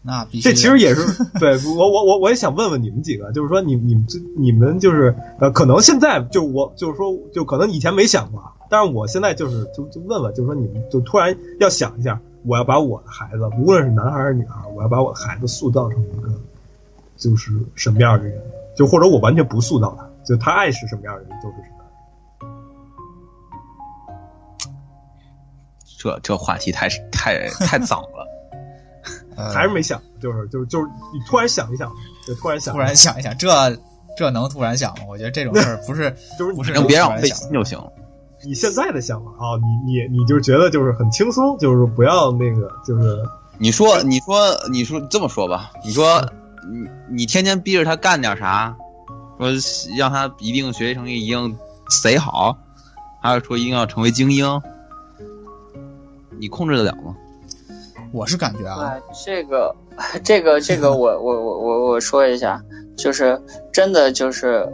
[0.00, 16.30] 那必须这其实也是 对我我我我也想问问你们几个，就是说你你们这你们就是呃，可能现在就我就是说就可能以前没想过，但是我现在就是就就问问，就是说你们就突然要想一下，我要把我的孩子，无论是男孩还是女孩，我要把我的孩子塑造成一个
[17.16, 18.40] 就是什么样的人，
[18.76, 22.54] 就或者我完全不塑造他，就他爱是什么样的人就是什么样的人。
[25.98, 28.37] 这这话题太太太早了。
[29.38, 31.88] 呃还是没想，就是就是就是你突然想一想，
[32.26, 33.48] 就突然想，突然想一想，这
[34.16, 35.04] 这能突然想吗？
[35.08, 37.92] 我觉得这种事儿 不是就是不是能别让我费心就行了。
[38.44, 39.54] 你现在的想法啊，
[39.86, 43.22] 你你你就觉得就是很轻松，就是不要那个，就是
[43.58, 46.20] 你说，你说，你说这么说吧，你说
[46.68, 48.76] 你你天天逼着他干点啥，
[49.38, 49.50] 说
[49.96, 51.56] 让他一定学习成绩一定
[52.02, 52.56] 贼好，
[53.20, 54.60] 还是说一定要成为精英，
[56.38, 57.16] 你控制得了吗？
[58.12, 59.74] 我是感觉啊，这个，
[60.24, 62.62] 这个，这个我，我，我，我，我说一下，
[62.96, 63.40] 就是
[63.72, 64.66] 真的就是，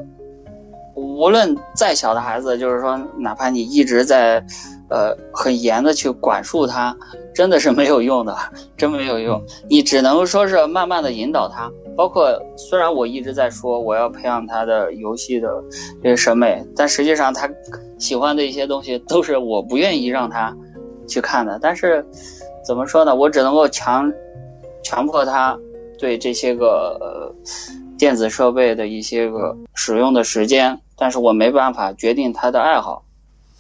[0.94, 4.44] 无论再小的孩子，就是说，哪怕你一直在，
[4.88, 6.96] 呃，很严的去管束他，
[7.34, 8.36] 真的是没有用的，
[8.76, 9.42] 真没有用。
[9.68, 11.70] 你只能说是慢慢的引导他。
[11.96, 15.48] 包括虽然我一直在说我要培养他的游戏的
[16.02, 17.50] 这个审美，但实际上他
[17.98, 20.56] 喜欢的一些东西都是我不愿意让他
[21.08, 22.06] 去看的，但是。
[22.64, 23.14] 怎么说呢？
[23.14, 24.12] 我只能够强
[24.83, 25.59] 强迫他
[25.98, 27.35] 对这些个呃
[27.98, 33.05] 电子设备的一些个使用的时间，但是我没办法决定他的爱好，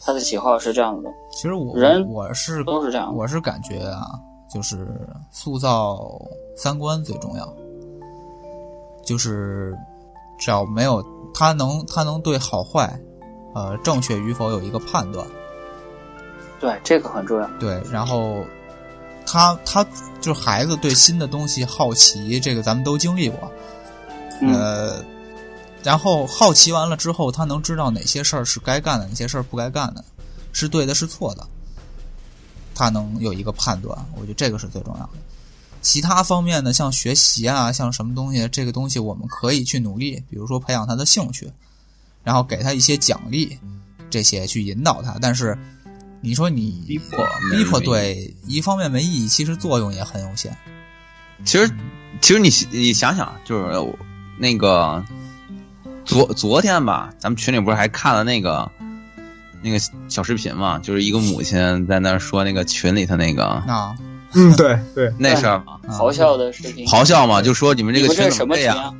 [0.00, 1.10] 他的喜好是这样的。
[1.30, 4.18] 其实我人我是都是这样我是感觉啊，
[4.52, 4.86] 就是
[5.30, 6.20] 塑造
[6.56, 7.54] 三观最重要，
[9.04, 9.76] 就是
[10.38, 12.98] 只要没有他能他能对好坏，
[13.54, 15.26] 呃正确与否有一个判断，
[16.60, 17.48] 对，这个很重要。
[17.58, 18.44] 对，然后
[19.34, 19.84] 他他
[20.20, 23.50] 就是孩子对新的东西好奇，这个咱们都经历过，
[24.40, 25.04] 嗯，呃，
[25.82, 30.04] 然后好奇完了之后，他能知道哪些事儿是该干的，哪些事儿不该干的，
[30.52, 31.44] 是对的，是错的，
[32.76, 34.06] 他能有一个判断。
[34.14, 35.10] 我觉得这个是最重要的。
[35.82, 41.50] 其他方面呢，像学习啊，像什么东西，这个东西我们可以去努力，比如说培养他的兴趣，
[42.22, 43.58] 然后给他一些奖励，
[44.08, 45.16] 这些去引导他。
[45.20, 45.58] 但是
[46.24, 47.18] 你说你逼迫
[47.52, 50.56] 逼迫，对，一方面没意义，其实作用也很有限。
[51.44, 51.70] 其实，
[52.22, 53.94] 其实你你想想，就是
[54.38, 55.04] 那个
[56.06, 58.70] 昨昨天吧，咱们群里不是还看了那个
[59.60, 60.78] 那个小视频嘛？
[60.78, 63.94] 就是一个母亲在那说那个群里头那个那
[64.32, 68.96] 嗯，对对， 那事儿嘛，啊咆哮的视频，咆哮嘛，就说你们这个群怎么这样？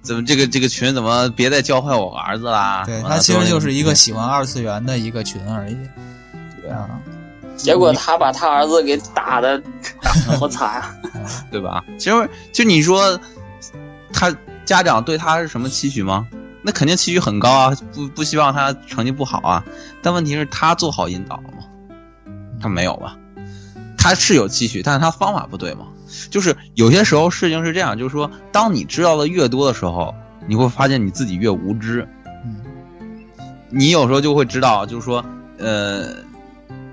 [0.00, 2.82] 怎么这个这个群怎么别再教坏我儿子啦？
[2.86, 5.76] 对他其实就是一个喜欢二次元的一个群而已。
[6.62, 6.88] 对啊，
[7.56, 9.62] 结果他把他儿子给打的
[10.38, 10.96] 好惨啊！
[11.50, 11.84] 对吧？
[11.98, 13.18] 其实就你说
[14.12, 14.34] 他
[14.64, 16.26] 家长对他是什么期许吗？
[16.62, 19.64] 那肯定期许很高啊，不不希望他成绩不好啊。
[20.00, 21.64] 但问题是，他做好引导了吗？
[22.60, 23.16] 他没有吧？
[23.98, 25.86] 他是有期许，但是他方法不对嘛。
[26.30, 30.14] 就是有些时候事情是这样，就是说，当你知道的越多的时候，
[30.46, 32.06] 你会发现你自己越无知。
[32.44, 32.56] 嗯，
[33.70, 35.24] 你有时候就会知道，就是说，
[35.58, 36.14] 呃，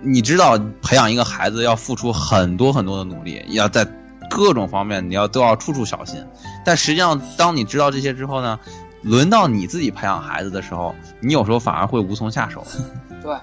[0.01, 3.85] 你知道培养一个孩子要付出很多很多的努力，要在
[4.29, 6.23] 各种方面你要都要处处小心。
[6.65, 8.59] 但实际上，当你知道这些之后呢，
[9.01, 12.65] 轮到你自己培养孩子的时候，你有时候反而会无从下手。
[13.21, 13.35] 对，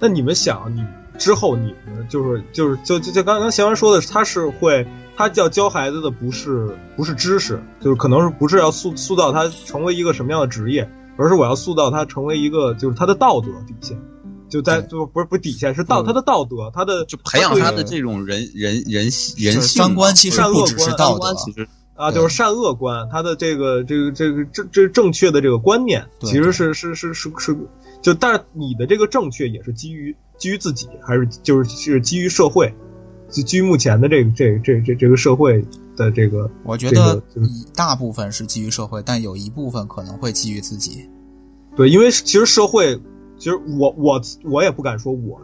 [0.00, 0.84] 那你们想，你
[1.18, 13.98] 之后你们就是就是就就就刚刚贤文说的，他是会他要教孩子的不是不是知识，就是可能是不是要塑塑造他成为一个什么样的职业，而是我要塑造他成为一个就是他的道德底线，
[14.48, 19.04] 就在就不是不是底线是道他的道德，他的就培养他的这种人人人
[19.36, 27.56] 人就是性三观其实善恶不只是观道德，其实啊，就是善恶观，他的这个这个这个正这正确的这个观念，其实是是是是是，
[28.00, 32.72] 就但是你的这个正确也是基于基于自己，还是就是是基于社会，
[33.30, 35.64] 就基于目前的这个这这这这个社会
[35.96, 41.08] 的这个我觉得就是一大部分是基于社会，但有一部分可能会基于自己。
[41.76, 43.00] 对，因为其实社会，
[43.38, 45.40] 其实我我我也不敢说我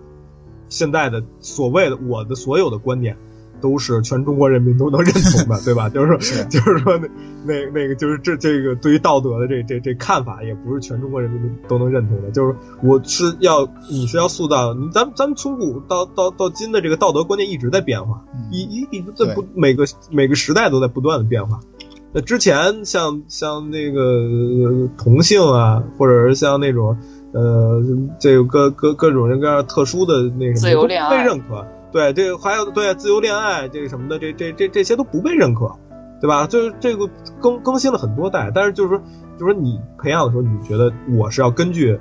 [0.69, 3.17] 现在的所谓的我的所有的观点。
[3.61, 5.89] 都是全中国人民都能认同的，对吧？
[5.95, 7.09] 就是说，是就是说那
[7.47, 12.31] 那那个就是这这个对于道德的这这这看法，也不是全中国人民都能认同的。
[12.31, 21.61] 就是我是要你是要塑造你咱咱们从古到到到今的这个道德观念一直在变化，嗯一一一直在不每个每个时代都在不断的变化。
[22.13, 26.99] 那之前像像那个呃同性啊，或者是像那种
[27.35, 27.83] 呃
[28.19, 31.67] 这个各各各种各样特殊的那什么自由恋爱都不被认可。
[31.93, 35.71] 对，这个还有对自由恋爱这个什么的，这这这这些都不被认可，
[36.21, 36.47] 对吧？
[36.47, 37.09] 就是这个
[37.41, 38.99] 更更新了很多代，但是就是说，
[39.39, 41.97] 就是说你培养的时候，你觉得我是要根据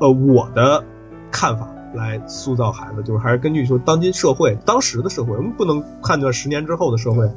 [0.00, 0.84] 呃我的
[1.32, 7.28] 看法来塑造孩子，就是还是根据说当今社会当时的社会，我们不能判断十年之后的社会，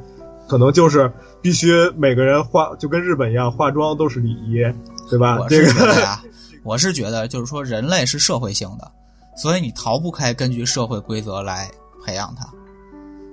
[0.48, 1.10] 可能就是
[1.42, 4.62] 必须每个人化就跟日本一样化妆都是礼仪，
[5.10, 5.38] 对吧？
[5.38, 5.68] 啊这个
[6.64, 8.90] 我是觉得就是说人类是社会性的，
[9.36, 11.70] 所以你逃不开根据社会规则来
[12.04, 12.48] 培养他。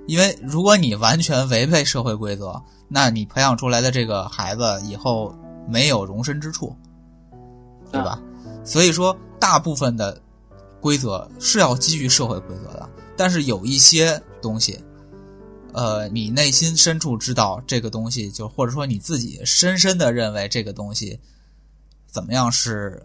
[0.06, 5.34] 因为如果你完全违背社会规则，那你培养出来的这个孩子以后
[5.68, 6.76] 没有容身之处，
[7.90, 8.22] 对吧？
[8.64, 10.20] 所以说，大部分的
[10.80, 14.78] 规则是要基于社会规则的，但是有一些东西，
[15.72, 21.18] 呃，你内心深处知道这个东西，就或者说你自己深深的认为这个东西
[22.06, 23.04] 怎么样是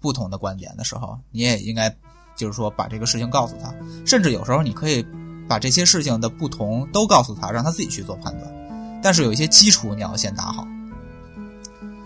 [0.00, 1.94] 不同的观点的时候，你也应该
[2.36, 3.74] 就是说把这个事情告诉他，
[4.06, 5.04] 甚至有时候你可以
[5.48, 9.00] 把这些事情的不同都告诉他，让他自己去做判断。
[9.02, 10.66] 但是有一些基础你要先打好。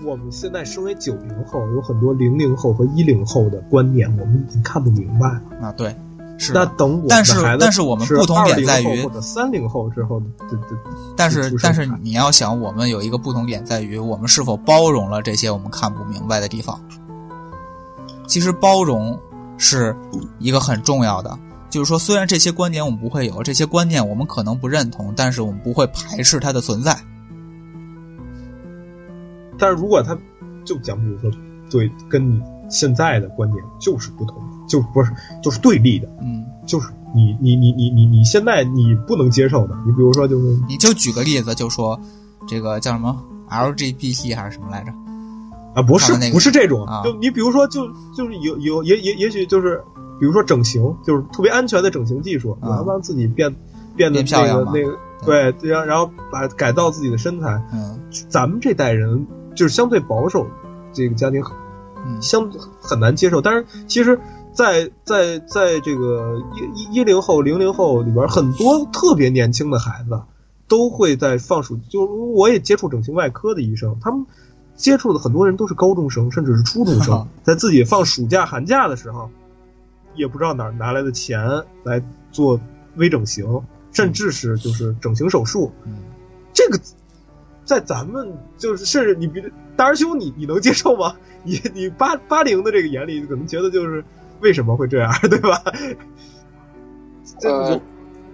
[0.05, 5.43] 我们现在身为九零后，有很多零零后和一零后的观念，我们已经看不明白了。
[5.69, 5.95] 啊，对，
[6.39, 6.53] 是。
[6.53, 10.77] 那等我们的但是我们不同点在于20后或者三零后之后的的的，
[11.17, 16.81] 但是但是你要想，我们有一个不同点在于，我们是否包容了这些我们看不明白的地方。
[18.33, 19.21] 其实包容
[19.59, 19.95] 是
[20.39, 26.99] 一个很重要的，就是说，虽然这些观点我们不会有，这些观念我们可能不认同，但是我们不会排斥它的存在。
[29.59, 30.17] 但是如果他
[30.65, 31.31] 就讲，比如说
[31.71, 35.13] 对跟你现在的观点就是不同的，就不是
[35.43, 42.01] 就是对立的，嗯，就是你你你你你你现在你不能接受的，你比如说就是你就举个例子，就说
[42.49, 43.15] 这个叫什么
[43.51, 45.02] LGBT 还是什么来着？
[45.75, 47.03] 啊，不是那个不是这种，啊。
[47.05, 49.83] 就你比如说就就是有有也也也许就是
[50.21, 52.69] 比如说整形，就是特别安全的整形技术，啊。
[52.69, 53.55] 我要让自己变
[53.97, 57.99] 变得那个那个对，对然后然后把改造自己的身材，嗯。
[58.29, 60.47] 咱们这代人就是相对保守，
[60.93, 61.43] 这个家庭
[62.07, 62.21] 嗯。
[62.21, 62.51] 相
[62.81, 63.41] 很难接受。
[63.41, 64.19] 但是其实
[64.53, 66.39] 在，在在这个
[66.77, 70.21] 一一一零后、零零后里边，很多特别年轻的孩子
[70.69, 74.27] 都会在放暑，就我也接触整形外科的医生，他们
[74.83, 79.31] 接触的很多人都是高中生，甚至是初中生， 在自己放暑假、寒假的时候，
[80.17, 82.03] 也不知道哪儿拿来的钱来
[82.33, 82.61] 做
[82.97, 83.63] 微整形，
[83.93, 85.73] 甚至是就是整形手术。
[85.85, 85.99] 嗯，
[86.53, 86.81] 这个
[87.65, 89.41] 在咱们就是甚至你比
[89.77, 91.15] 大师兄你你能接受吗？
[91.45, 94.05] 你你八八零的这个眼里可能觉得就是
[94.41, 95.63] 为什么会这样，对吧？
[97.39, 97.81] 这个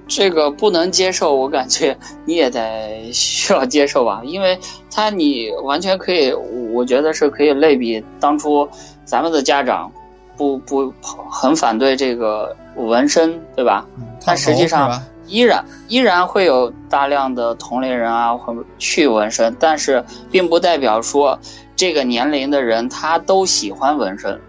[0.08, 4.58] 这个不能接受，我感觉你也得 需要接受吧，因为
[4.90, 6.32] 他你完全可以，
[6.72, 8.68] 我觉得是可以类比当初
[9.04, 9.92] 咱们的家长
[10.36, 10.92] 不不
[11.30, 13.86] 很反对这个纹身，对吧？
[14.24, 21.38] 但实际上依然依然会有大量的同龄人啊，会去纹身，但是并不代表说
[21.76, 24.40] 这个年龄的人他都喜欢纹身，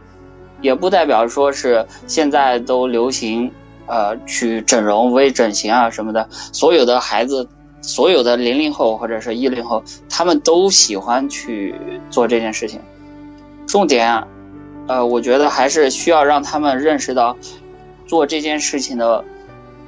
[0.61, 3.51] 也不代表说是现在都流行
[3.89, 7.49] 呃去整容、微整形啊什么的，所有的孩子。
[7.81, 11.73] 所有的零零后或者是一零后，他们都喜欢去
[12.09, 12.81] 做这件事情。
[13.65, 14.21] 重点，
[14.85, 17.37] 呃，我觉得还是需要让他们认识到
[18.05, 19.23] 做这件事情的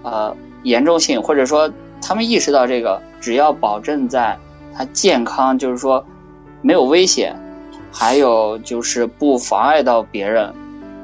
[0.03, 0.33] 呃
[0.63, 1.69] 严重性，或者说
[2.01, 4.39] 他们意识到这个，只要保证在
[4.73, 6.03] 他健康，就是说
[6.61, 7.35] 没有危险，
[7.91, 10.51] 还有就是不妨碍到别人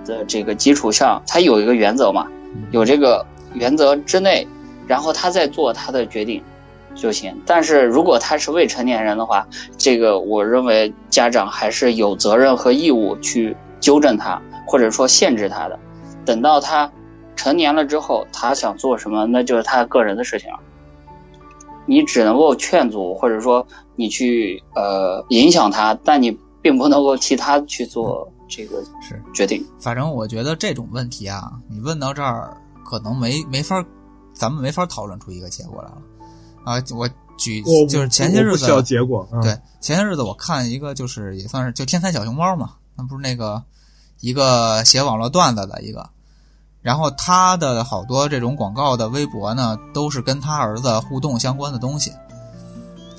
[0.06, 2.28] 的这个基础上，他有一个原则嘛，
[2.72, 4.48] 有这个原则之内，
[4.88, 6.44] 然后他再做他的决定
[6.96, 7.36] 就行。
[7.46, 15.80] 但是如果他是未成年人的话，这个我认为家长还是有责任和义务去纠正他，或者说限制他的。
[16.26, 16.92] 等到他
[17.36, 20.60] 成年了之后，他想做什么，那就是他个人的事情了。
[21.86, 29.66] 你只能够劝阻，或者说你去呃影响他，但你并不能够替他去做这个是决定。
[29.80, 33.84] 反正我觉得这种问题啊，你问到这儿，可能没没法，
[34.34, 36.02] 咱们没法讨论出一个结果来了
[36.64, 36.84] 啊。
[36.96, 43.64] 我举我就是前些日子需要结果，啊、对，前些日子我看一个，就是也算是就天才小熊猫嘛，那不是那个
[44.22, 46.10] 一个写网络段子的一个，
[46.82, 52.12] 然后他的好多这种广告的微博呢，都是跟他儿子互动相关的东西，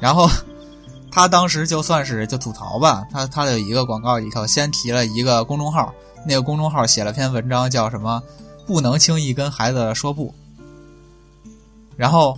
[0.01, 0.29] 然后
[1.11, 5.93] 他当时就算是就吐槽吧，他他的一个广告里头先提了一个公众号，
[6.27, 8.23] 那个公众号写了篇文章叫什么
[8.67, 10.35] “不能轻易跟孩子说不”，
[11.97, 12.37] 然后。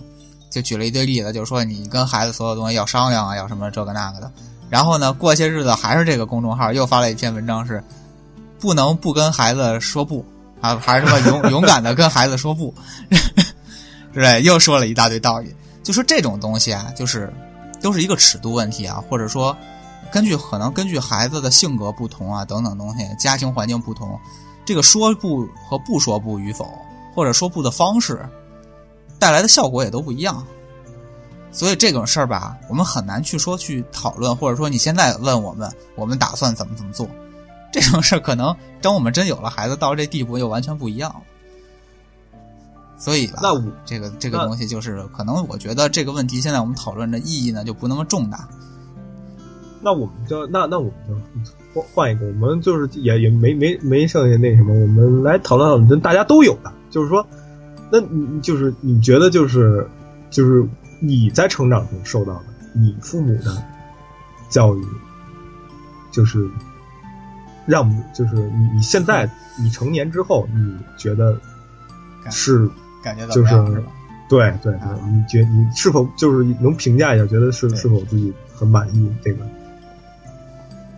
[0.53, 4.29] 就举了一堆例子，就是说你跟孩子所有东西要商量啊，要什么这个那个的。
[4.69, 7.81] 然后呢，过些日子还是这个公众号又发了一篇文章，是
[8.59, 10.25] 不能不跟孩子说不
[10.59, 12.75] 啊，还是什么勇勇敢的跟孩子说不，
[14.13, 15.55] 对，又说了一大堆道理。
[15.83, 17.31] 就说这种东西啊，就是
[17.81, 19.55] 都是一个尺度问题啊，或者说
[20.11, 24.19] 根据可能根据孩子的性格不同啊等等东西，家庭环境不同，
[24.65, 26.67] 这个说不和不说不与否，
[27.15, 28.23] 或者说不的方式。
[29.19, 30.43] 带来的效果也都不一样，
[31.51, 37.07] 所以这种事儿吧，我们很难去说去讨论，或者说你现在问我们，我们打算怎么怎么做，
[37.71, 41.21] 这种事儿可能等我们真有了孩子到这地步又完全不一样了。
[43.01, 48.47] 所以吧，那我这个这个东西就是可能我觉得这个问题现在我们讨论的意义呢就不那么重大。
[49.81, 50.93] 那我们就那那我们
[51.43, 57.25] 就换换一个，我们就是也也没没没剩下那什么，我们来讨论讨论大家都有的，就是说。
[57.93, 59.85] 那你就是你觉得就是
[60.29, 60.65] 就是
[61.01, 62.43] 你在成长中受到的
[62.73, 63.61] 你父母的
[64.49, 64.85] 教育，
[66.09, 66.49] 就是
[67.65, 69.29] 让就是你你现在
[69.61, 71.37] 你成年之后你觉得
[72.29, 72.69] 是
[73.01, 73.83] 感觉到就是是
[74.29, 79.45] 对对对，你觉你是否就是能评价一下，觉得是是否自己很满意这个？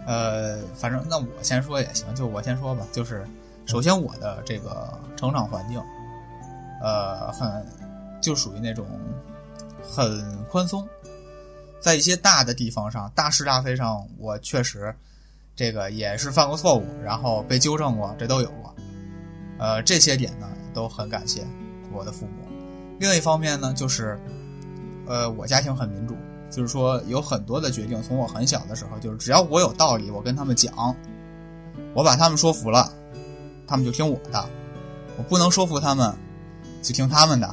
[0.05, 3.25] 呃，反正那我先说也行，就我先说吧，就是
[3.65, 5.81] 首先我的这个成长环境。
[6.85, 7.65] 呃，很
[8.21, 8.85] 就属于那种
[9.81, 10.85] 很宽松，
[11.79, 14.93] 在一些大的地方上，大是大非上，我确实
[15.55, 18.75] 这个也是犯过错误，然后被纠正过，这都有过。
[19.57, 21.41] 呃，这些点呢都很感谢
[21.93, 22.47] 我的父母。
[22.99, 24.19] 另一方面呢，就是
[25.05, 26.15] 呃，我家庭很民主，
[26.49, 30.95] 就是说有很多的决定，从我很小的时候，就是只要我有道理，我跟他们讲，
[31.93, 32.91] 我把他们说服了，
[33.67, 34.45] 他们就听我的，
[35.17, 36.13] 我不能说服他们。
[36.81, 37.49] 就听他们的，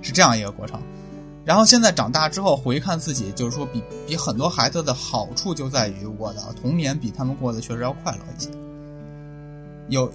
[0.00, 0.80] 是这样一个过程。
[1.44, 8.48] 然后现在长大之后回看自己，就是说比比很多孩子的好处就在于我的童年比他们过得确实要快乐一些。
[9.88, 10.08] 有，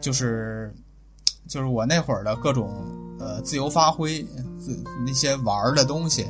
[0.00, 0.72] 就是
[1.46, 2.84] 就是我那会儿的各种
[3.18, 4.22] 呃自由发挥，
[4.58, 6.26] 自那些玩的东西，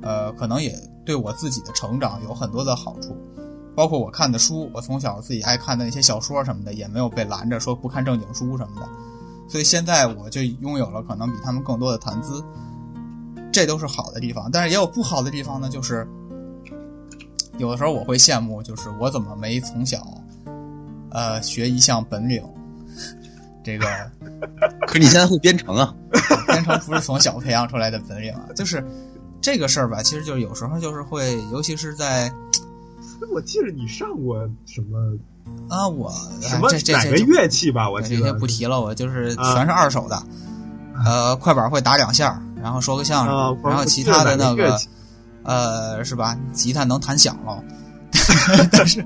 [0.00, 0.72] 呃，可能也
[1.04, 3.16] 对我自己的成长有很多的好处。
[3.74, 8.88] 包括我看的书，我从小自己爱看的那些小说什么的，也没有被拦着说不看正经书什么的。
[9.48, 12.42] 所以现在我就拥有了可能比他们更多的谈资，
[13.52, 14.48] 这都是好的地方。
[14.52, 16.08] 但是也有不好的地方呢，就是
[17.58, 20.06] 有的时候我会羡慕，就是我怎么没从小，
[21.10, 22.40] 呃，学一项本领。
[23.64, 23.86] 这个，
[24.86, 25.94] 可是你现在会编程啊？
[26.46, 28.84] 编程不是从小培养出来的本领啊，就是
[29.40, 30.02] 这个事儿吧。
[30.02, 32.30] 其实就是有时候就是会，尤其是在，
[33.32, 34.98] 我记得你上过什么？
[35.68, 37.90] 啊，我什么这这哪个乐器吧？
[37.90, 40.22] 我这些不提了，我就是全是二手的。
[41.04, 44.78] 呃，快板会打两下，然后说个相声，啊然后其他的那个，
[45.42, 46.38] 呃，是吧？
[46.52, 47.62] 吉他能弹响了，
[48.70, 49.04] 但是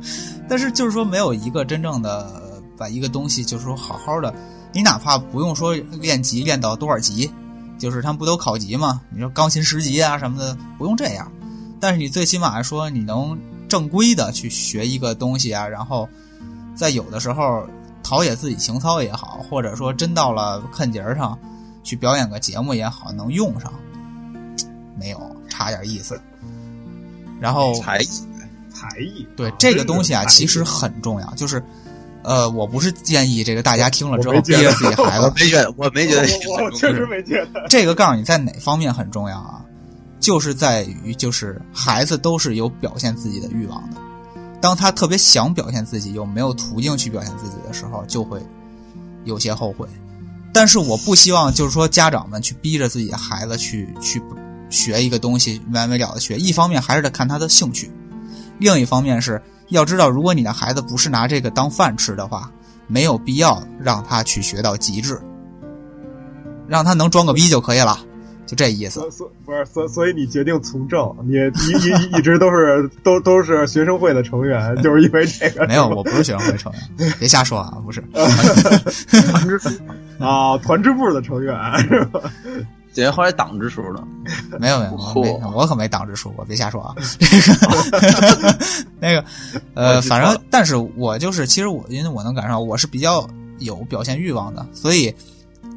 [0.49, 2.31] 但是就是说没有一个真正的
[2.79, 4.33] 把一个东西，就是说好好的，
[4.73, 7.31] 你哪怕不用说练级练到多少级，
[7.79, 9.01] 就是他们不都考级吗？
[9.11, 11.31] 你说钢琴十级啊什么的，不用这样，
[11.81, 16.09] 但是你最起码说你能正规的去学一个东西啊，然后。
[16.79, 17.67] 在有的时候
[18.05, 21.37] 陶冶自己情操也好，或者说真到了看节儿上
[21.83, 23.73] 去表演个节目也好，能用上，
[24.97, 26.21] 没有差点意思。
[27.41, 28.09] 然后才艺，
[28.73, 31.29] 才艺，对这个东西啊，其实很重要。
[31.35, 31.61] 就是，
[32.29, 36.29] 呃，我不是建议这个大家听了之后逼着自己孩子， 没觉得，我没觉得，
[36.63, 37.67] 我确实没觉得。
[37.71, 39.65] 这个告诉你在哪方面很重要啊？
[40.21, 43.97] 就是在于，就是孩子都是有表现自己的欲望的。
[44.61, 48.43] 当他特别想表现自己，又没有途径去表现自己的时候，就会
[49.25, 49.89] 有些后悔。
[50.53, 54.21] 但是我不希望就是说家长们去逼着自己的孩子去去
[54.69, 56.37] 学一个东西完没了的学。
[56.37, 57.91] 一方面还是得看他的兴趣，
[58.59, 62.51] 另一方面是要知道，如果你的孩子不是拿这个当饭吃的话，
[62.87, 65.21] 没有必要让他去学到极致，
[66.67, 67.99] 让他能装个逼就可以了，
[68.47, 69.01] 就这意思。
[69.01, 75.67] 所所不是所所以你决定从政，你一一一直都是 都都是学生会的成员， 就是因为这个。
[75.67, 78.03] 没有，我不是学生会成员， 别瞎说啊，不是。
[78.11, 79.61] 团支
[80.19, 82.21] 啊，团支部的成员是吧？
[82.99, 84.03] 这人后来党支书了，
[84.59, 86.93] 没有没有， 我没我可没党支书过，别瞎说啊。
[86.99, 88.11] 这
[88.43, 88.59] 个
[88.99, 89.25] 那个
[89.75, 93.25] 呃，反正但是我就是，其实我因为我能感受到，我是比较
[93.61, 95.15] 有表现欲望的，所以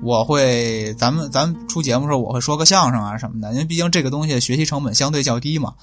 [0.02, 5.76] 我会咱们咱们出节目的时候，我会说个相声啊什么的，因为毕竟这个东西学习成本相对较低嘛，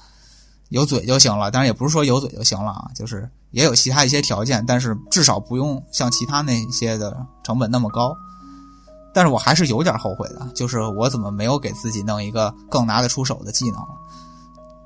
[0.67, 1.49] 有嘴就行了。
[1.49, 8.13] 当然也不是说有嘴就行了啊，就是也有其他一些条件，但是至少不用像其他那些的成本那么高。
[9.19, 13.81] 但是我还是有点后悔的，就是我怎么没有给自己弄一个更拿得出手的技能？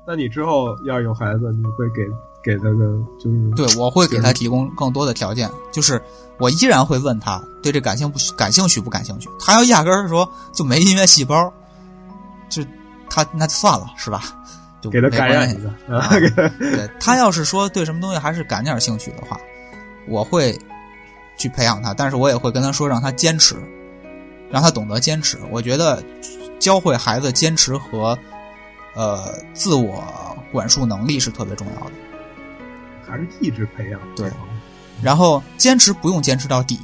[0.04, 2.02] 那你之后要是有孩子，你会给
[2.42, 6.02] 给他个就是对，我会给他提供更多的条件，就是
[6.40, 9.30] 我依然会问他对这感兴不感兴趣不感兴趣。
[9.38, 11.48] 他要压根儿说就没音乐细胞，
[12.48, 12.60] 就
[13.08, 14.20] 他那就算了，是吧？
[14.80, 15.70] 就给他感染一个。
[15.86, 16.08] 个啊，
[16.58, 19.38] 对他要是说对什么东西还是感点兴趣的话，
[20.08, 20.58] 我会
[21.38, 23.54] 去培养他，但是我也会跟他说让他坚持。
[24.54, 26.00] 让他懂得坚持，我觉得
[26.60, 28.16] 教会孩子坚持和
[28.94, 30.00] 呃自我
[30.52, 31.92] 管束能力是特别重要的，
[33.04, 34.00] 还是意志培养。
[34.14, 34.30] 对，
[35.02, 36.78] 然后坚持不用坚持到底，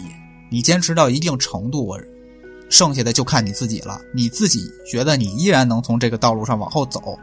[0.50, 1.96] 你坚持到一定程度，
[2.68, 4.00] 剩下的就看你自己了。
[4.12, 7.16] 你自己觉得你依然能从这个道路上往后走，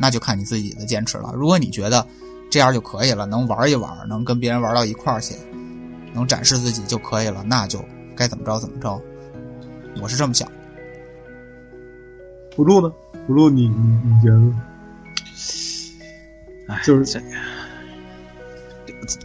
[0.00, 1.30] 那就看你自己的坚持了。
[1.32, 2.04] 如果你觉得
[2.50, 5.36] 这样就可以了，能玩一玩，能跟别人玩到一块儿去，
[6.12, 7.84] 能展示自己就可以了，那就
[8.16, 9.00] 该怎么着怎么着。
[10.00, 10.50] 我是这么想，
[12.54, 12.92] 不录呢？
[13.26, 14.52] 不录你你你觉得？
[16.68, 17.20] 哎，就是这，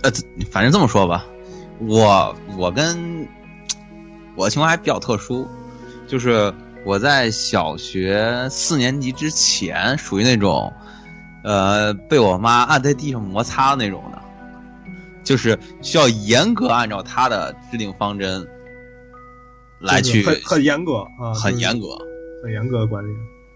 [0.02, 0.12] 呃，
[0.52, 1.26] 反正这么说吧，
[1.80, 3.28] 我我跟
[4.36, 5.48] 我的情况还比较特殊，
[6.08, 6.54] 就是
[6.86, 10.72] 我在小学四年级之前属于那种，
[11.44, 14.22] 呃，被我妈按在地上摩擦那种的，
[15.24, 18.48] 就是需要严格按照她的制定方针。
[19.82, 21.88] 来去很很严格啊，很严格，
[22.44, 23.10] 很严格的管理，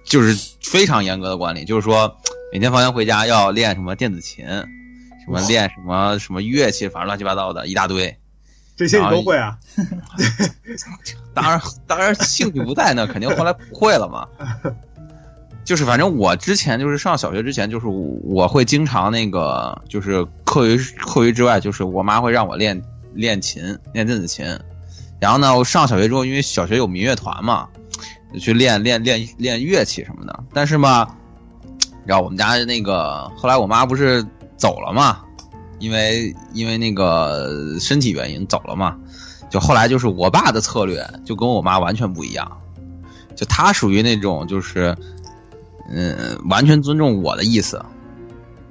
[0.04, 1.66] 就是非常严格的管理。
[1.66, 2.18] 就是说，
[2.52, 8.18] 每天放学回家要练什么电子琴，什么练什么什么乐器，反正乱七八糟的一大堆。
[8.76, 9.58] 这些你都会啊？
[11.34, 14.28] 当然，当然兴趣不在那，肯定后来不会了嘛。
[15.64, 22.80] 就是反正我之前就是上小学之前，就是我会经常那个，就是课余课余之外，就是我妈会让我练
[23.14, 23.64] 练琴，
[23.94, 24.46] 练电子琴。
[25.26, 27.68] 然后呢，我上小学之后，因为小学有民乐团嘛，
[28.32, 30.44] 就去练练练练乐器什么的。
[30.54, 31.08] 但是嘛，
[32.06, 34.24] 然后我们家那个后来我妈不是
[34.56, 35.24] 走了嘛，
[35.80, 38.96] 因为因为那个身体原因走了嘛，
[39.50, 42.62] 就后来就是我爸的策略就跟我妈完全不一样，
[43.36, 44.96] 就他属于那种就是
[45.90, 47.84] 嗯完全尊重我的意思，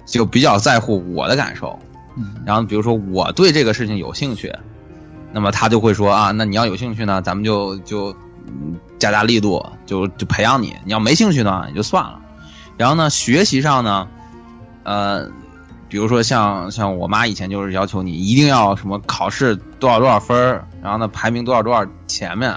[0.06, 1.76] 就比较在乎我的感受。
[2.46, 4.54] 然后比如说我对这个事情有兴趣。
[5.34, 8.14] 那么他就会说啊，那你要有兴趣呢，咱们就就
[9.00, 10.76] 加大力度，就就培养你。
[10.84, 12.20] 你要没兴趣呢，也就算了。
[12.76, 14.06] 然后呢，学习上呢，
[14.84, 15.28] 呃，
[15.88, 20.38] 比如说像像我妈以前就是要求你一定要什么考试多少多少分
[20.80, 22.56] 然后呢排名多少多少前面，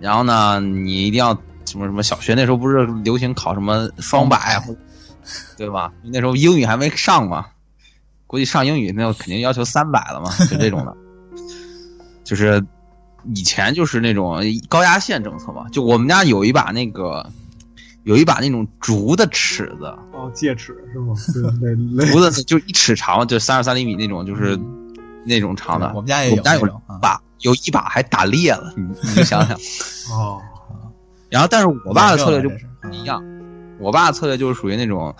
[0.00, 1.32] 然后呢你一定要
[1.64, 2.02] 什么什么。
[2.02, 4.60] 小学那时候不是流行考什么双百，
[5.56, 5.92] 对吧？
[6.02, 7.46] 那时候英语还没上嘛，
[8.26, 10.96] 估计上英语那肯定要求三百了嘛，就这种的。
[12.24, 12.64] 就是
[13.34, 17.30] 以前就是那种高压线政策嘛，就我们家有一把那个
[18.02, 21.14] 有一把那种竹的尺子哦，戒尺是吗？
[21.60, 24.58] 对竹的就一尺长，就三十三厘米那种，就是
[25.24, 25.92] 那种长的。
[25.94, 29.56] 我们家也有，我们家有把，有一把还打裂了，你 你就想想
[30.12, 30.40] 哦。
[31.30, 32.48] 然后，但是我爸的策略就
[32.80, 33.22] 不一样，
[33.80, 35.14] 我爸的策略就是属于那种，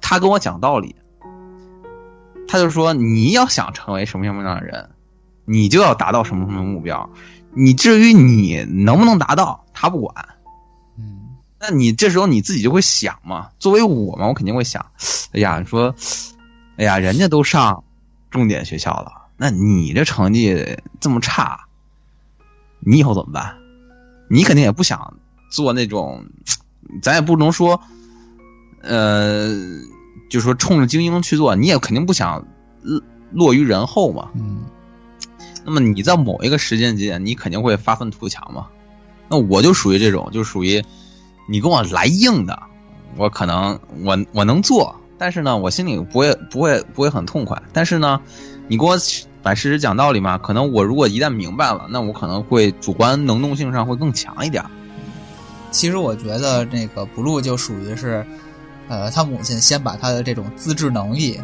[0.00, 0.94] 他跟我讲道理，
[2.48, 4.90] 他就说你要想成为什么什么样的人。
[5.46, 7.08] 你就要达到什么什么目标，
[7.54, 10.14] 你至于你能不能达到，他不管。
[10.98, 14.84] 嗯，那你这时候你自己就会想嘛，作为我嘛，我肯定会想，
[15.32, 15.94] 哎呀，说，
[16.76, 17.84] 哎呀，人家都上
[18.30, 21.66] 重点学校了，那你这成绩这么差，
[22.80, 23.56] 你以后怎么办？
[24.28, 25.14] 你肯定也不想
[25.50, 26.26] 做那种，
[27.02, 27.80] 咱也不能说，
[28.82, 29.54] 呃，
[30.28, 32.44] 就说冲着精英去做，你也肯定不想
[33.30, 34.30] 落于人后嘛。
[34.34, 34.64] 嗯。
[35.66, 38.68] 那么你在某一个时间节点，你肯定会发愤图强嘛。
[39.28, 40.82] 那我就属于这种，就属于
[41.48, 42.62] 你跟我来硬的，
[43.16, 47.60] 我可能我我能做，但是呢，我心里不会不会不会很痛快。
[47.72, 48.20] 但是呢，
[48.68, 48.96] 你给我
[49.42, 54.64] 摆事实讲道理嘛，可能我如果一旦明白了，那我可能会主观能动性上会更强一点。
[55.72, 58.24] 其实我觉得那个 blue 就属于是，
[58.88, 61.40] 呃，他母亲先把他的这种自制能力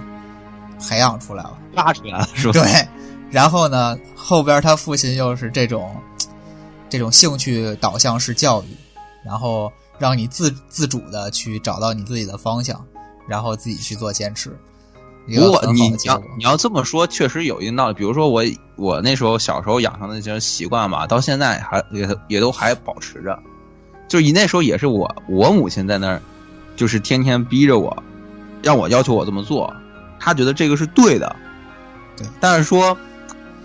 [0.79, 2.53] 培养出来了，拉出来了是吧？
[2.53, 2.89] 对，
[3.33, 5.97] 然后呢，后边他父亲又是这种
[6.89, 8.67] 这种兴趣导向式教育，
[9.25, 12.85] 然后让你自自主的去找到你自己的方向，
[13.27, 14.55] 然后自己去做坚持。
[15.27, 17.95] 一个不过你要你要这么说，确实有一定道理。
[17.95, 18.43] 比如说我
[18.77, 23.39] 我那时候小时候养成的那些习惯吧，到现在还也也都还保持着。
[24.09, 26.21] 就是你那时候也是我我母亲在那儿，
[26.77, 28.03] 就是天天逼着我，
[28.63, 29.73] 让我要求我这么做，
[30.19, 31.35] 她觉得这个是对的。
[32.17, 32.99] 对，但是说，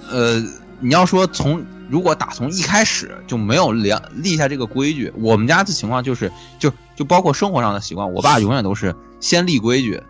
[0.09, 0.43] 呃，
[0.79, 10.01] 你要说从如果打从一开始就没有立立下这个规矩，我们家的情况就是就就包括生活上的习惯，我爸永远都是先立规矩。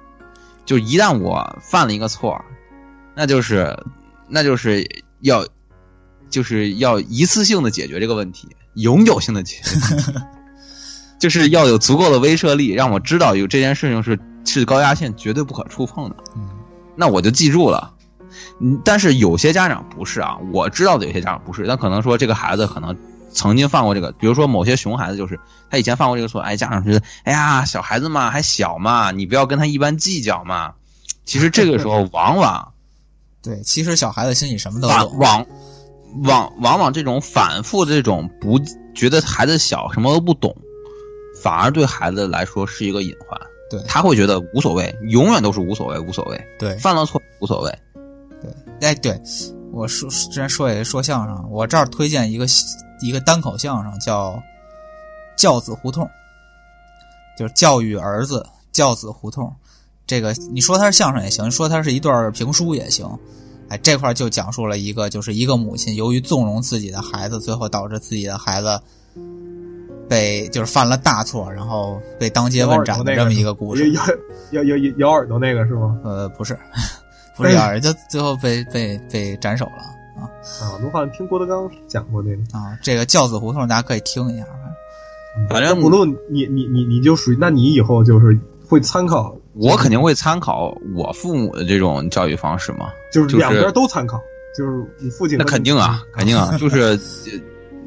[0.66, 2.43] 就一旦我犯了一个错，
[3.16, 3.78] 那就是
[4.28, 4.86] 那就是
[5.22, 5.48] 要
[6.30, 10.14] 就是要一次性的解决这个问题，永久性的解决，
[11.20, 16.16] 就是要有足够的威慑力，让我知道有这件事情是是高压线，绝对不可触碰的。
[16.36, 16.50] 嗯
[17.00, 17.93] 那我就记住了。
[18.60, 22.96] 嗯，但是有些家长不是啊，我知道的有些家长不是，那可能说这个孩子可能
[23.32, 30.74] 曾经犯过这个，比如说某些熊孩子就是他以前犯过这个错，哎，家长觉得，哎呀，小孩子嘛还小嘛，你不要跟他一般计较嘛。
[31.26, 32.74] 其实这个时候 往往
[33.44, 35.18] 对，其实小孩子心里什么都往懂。
[35.20, 35.46] 往
[36.24, 38.60] 往往往这种反复这种不
[38.96, 40.56] 觉得孩子小什么都不懂，
[41.44, 43.40] 反而对孩子来说是一个隐患。
[43.70, 47.80] 对他会觉得无所谓，永远都是无所谓，无所谓，对，犯了错无所谓。
[48.82, 49.20] 哎，对，
[49.72, 52.46] 我说之前说也说相声，我这儿推荐一个
[53.02, 54.32] 一个单口相声，叫
[55.36, 56.06] 《教子胡同》，
[57.38, 59.54] 就是教育儿子教子胡同。
[60.06, 63.08] 这个你说它是相声也行，说它是一段评书也行。
[63.70, 68.80] 哎，这块就讲述了一个，就是一个母亲由于纵容自己的孩子，最后导致自己的孩子
[70.08, 73.92] 被就是犯了大错，然后被当街问斩的这么一个故事。
[73.92, 74.02] 摇
[74.52, 76.00] 摇摇摇摇耳朵那个是吗？
[76.06, 76.58] 呃，不是，
[77.38, 79.84] 不是咬人，就最后被被被斩首了
[80.18, 80.26] 啊
[80.62, 82.58] 啊，我好像听郭德纲讲过那个。
[82.58, 82.78] 啊！
[82.82, 84.46] 这个教子胡同大家可以听一下，
[85.50, 92.90] 反正不论你你你你就属于，那你以后就是会参考，我肯定会参考我父母的这种教育方式嘛。
[93.14, 94.20] 就是两边都参考，
[94.58, 97.00] 就是你父亲那肯定啊，肯定啊， 就是呃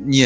[0.07, 0.25] 你，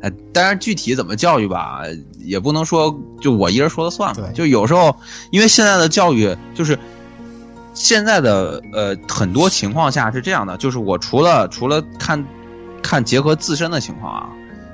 [0.00, 1.80] 哎，当然具体怎么教育吧，
[2.18, 4.22] 也不能说就我一人说了算吧。
[4.22, 4.94] 对就有时候，
[5.32, 6.78] 因为现在的教育就是
[7.76, 12.24] 现在的呃很多情况下是这样的，就是我除了除了看
[12.82, 14.28] 看结合自身的情况啊，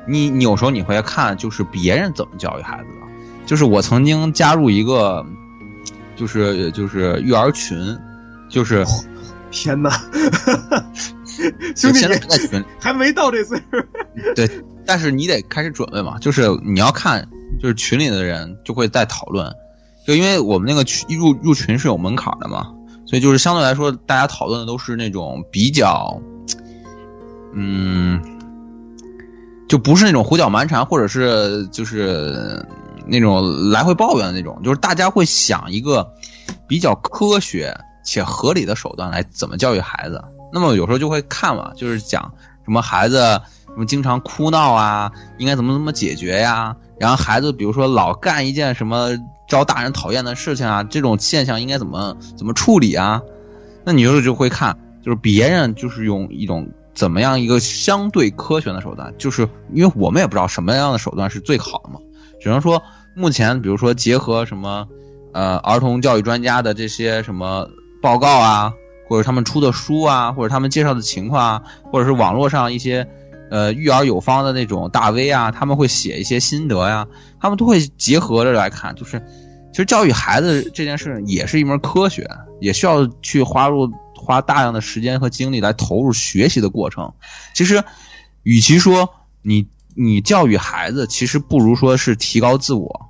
[0.06, 3.06] 你你有时候你会看就是别人怎么教育孩子的，
[3.44, 5.26] 就是我曾经加入一个
[6.14, 7.98] 就是就是育儿群，
[8.48, 8.86] 就是
[9.50, 9.90] 天哪，
[11.74, 12.60] 兄弟现在你不在群。
[12.60, 12.64] 里。
[12.78, 13.84] 还没到这岁数，
[14.36, 14.48] 对，
[14.86, 17.28] 但是你得开始准备嘛，就是你要看，
[17.60, 19.52] 就是群里的人就会在讨论，
[20.06, 22.72] 就因为我们那个群入入群是有门槛的嘛，
[23.12, 26.18] 所以就是相对来说，大家讨论的都是那种比较，
[27.52, 28.18] 嗯，
[29.68, 32.64] 就不是那种胡搅蛮缠，或者是就是
[33.06, 36.10] 那种来回抱怨的那种，就是大家会想一个
[36.66, 40.24] 比较科学且合理的手段来怎么教育孩子。
[40.50, 42.32] 那么有时候就会看嘛，就是讲
[42.64, 43.18] 什么孩子
[43.66, 46.74] 什么经常哭闹啊，应该怎么怎么解决呀？
[46.98, 49.10] 然后孩子比如说老干一件什么
[49.48, 53.20] 招大人讨厌的事情啊，这种现象应该怎么怎么处理啊？
[53.84, 61.98] 那你有时候就会看，就是别人就是用一种怎么样一个相对科学的手段，就是因为我们也不知道什么样的手段是最好的嘛，
[62.40, 62.82] 只能说
[63.16, 64.86] 目前比如说结合什么
[65.32, 67.68] 呃儿童教育专家的这些什么
[68.00, 68.72] 报告啊。
[69.08, 73.06] 或者他们出的书啊，或者他们介绍的情况啊，或者是网络上一些
[73.52, 77.06] 呃育儿有方的那种大 V 啊，他们会写一些心得呀，
[77.38, 78.94] 他们都会结合着来看。
[78.96, 79.22] 就是
[79.72, 82.30] 其实教育孩子这件事也是一门科学，
[82.60, 87.12] 也需要去花入花大量的时间和精力来投入学习的过程。
[87.54, 87.84] 其实，
[88.42, 89.10] 与其说
[89.42, 93.02] 你你教育孩子，其实不如说是提高自我。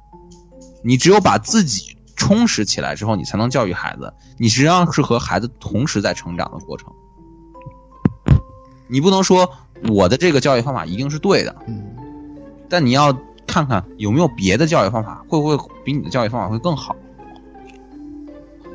[0.83, 4.13] 你只有把自己充实起来之后，你才能教育孩子。
[4.39, 6.93] 你实际上是和孩子同时在成长的过程。
[8.89, 9.51] 你不能说
[9.89, 11.83] 我的这个教育方法一定是对的，嗯，
[12.69, 13.17] 但你要
[13.47, 16.95] 看看有没有别的教育方法，会不会比你的教育方法会更好。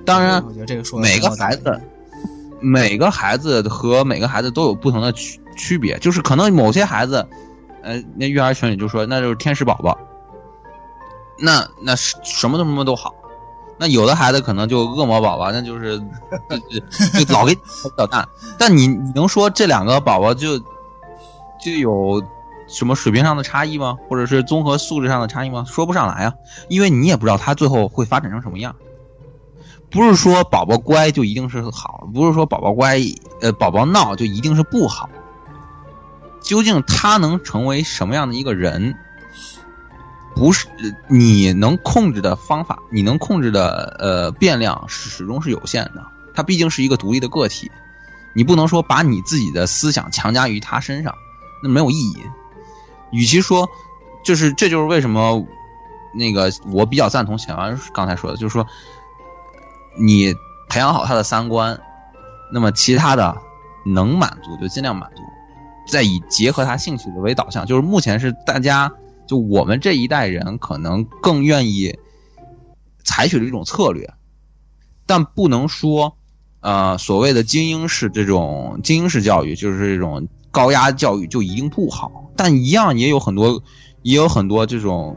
[0.05, 1.81] 当然我，觉得这个说每个孩子，
[2.59, 7.27] 每个孩子和每个孩子都有不同的区区别，就是可能某些孩子，
[7.81, 9.97] 呃，那育儿群里就说那就是天使宝宝，
[11.39, 13.13] 那那什么都什么都好，
[13.77, 15.99] 那有的孩子可能就恶魔宝宝，那就是
[16.49, 17.57] 就就就老给
[17.97, 18.27] 捣蛋。
[18.57, 20.57] 但你你能说这两个宝宝就
[21.63, 22.23] 就有
[22.67, 23.97] 什么水平上的差异吗？
[24.09, 25.65] 或者是综合素质上的差异吗？
[25.67, 26.33] 说不上来啊，
[26.69, 28.75] 因为你也不知道他最后会发展成什么样。
[29.89, 32.99] 不是说宝宝乖就一定是好，不是说宝宝乖，
[33.41, 35.09] 呃，宝宝闹就一定是不好。
[36.41, 38.95] 究竟他能成为什么样的一个人，
[40.35, 40.67] 不是
[41.07, 46.05] 你能控制的方法，你能控制的呃变量始终是有限的。
[46.33, 47.71] 他毕竟是一个独立的个体，
[48.33, 51.15] 你不能说把你自己的思想强加于他身上，
[51.63, 52.23] 那没有意义。
[53.11, 53.69] 与其说，
[54.23, 55.45] 就是这就是为什么
[56.13, 58.65] 那个我比较赞同小安刚才说的，就是说。
[59.99, 60.31] 你
[60.69, 61.81] 培养好他的三观，
[62.53, 63.35] 那么其他的
[63.83, 65.23] 能满足就尽量满足，
[65.87, 67.65] 再以结合他兴趣的为导向。
[67.65, 68.91] 就是目前是大家
[69.25, 71.97] 就我们这一代人可能更愿意
[73.03, 74.13] 采取的一种策略，
[75.07, 76.15] 但不能说
[76.59, 80.27] 呃所谓的精英式这种精英式教育就是这种
[80.57, 83.61] 高压教育就一定不好，但一样也有很多
[84.01, 85.15] 也有很多这种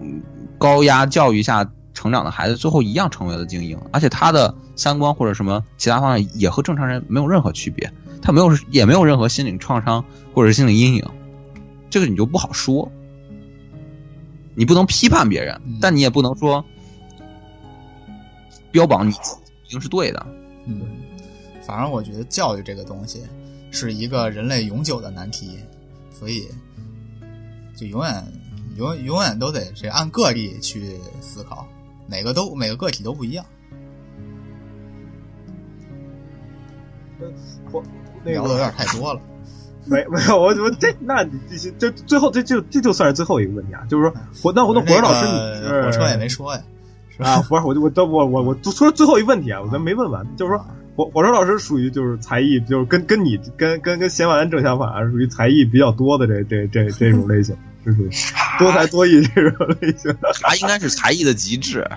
[0.58, 1.66] 高压教育下。
[1.92, 11.04] 成长的孩子最后一样成为了精英，而且他的三观或者什么其他方面也和正常人没有任何区别，他没有也没有任何心理创伤或者是心理阴影，
[11.90, 12.90] 这个你就不好说。
[14.54, 16.64] 你不能批判别人，但你也不能说
[18.70, 19.12] 标榜你
[19.66, 20.26] 一定是对的。
[20.66, 20.80] 嗯，
[21.60, 23.24] 反正我觉得教育这个东西
[23.70, 25.58] 是一个人类永久的难题，
[26.10, 26.46] 所以
[27.76, 28.24] 就永远
[28.76, 31.66] 永永远都得是按个例去思考。
[32.08, 33.44] 每个都每个个体都不一样。
[37.70, 37.82] 我
[38.24, 39.20] 聊的有点太多了。
[39.86, 46.62] 没没有，我我这那你这些这最后这就这就算是最后一个问题啊，就是说火那我那火车老师你火车也没说呀，
[47.08, 47.40] 是吧？
[47.48, 50.66] 不是我我我我我说最后一个问题啊，我咱没问完，就是说
[51.00, 57.56] 火火车老师属于就是才艺，就是跟跟你跟跟跟贤文正相反，属于才艺比较多的这这这这种类型。
[57.82, 58.10] 是属于
[58.58, 61.88] 多才多艺这种类型， 他应该是才艺的极致。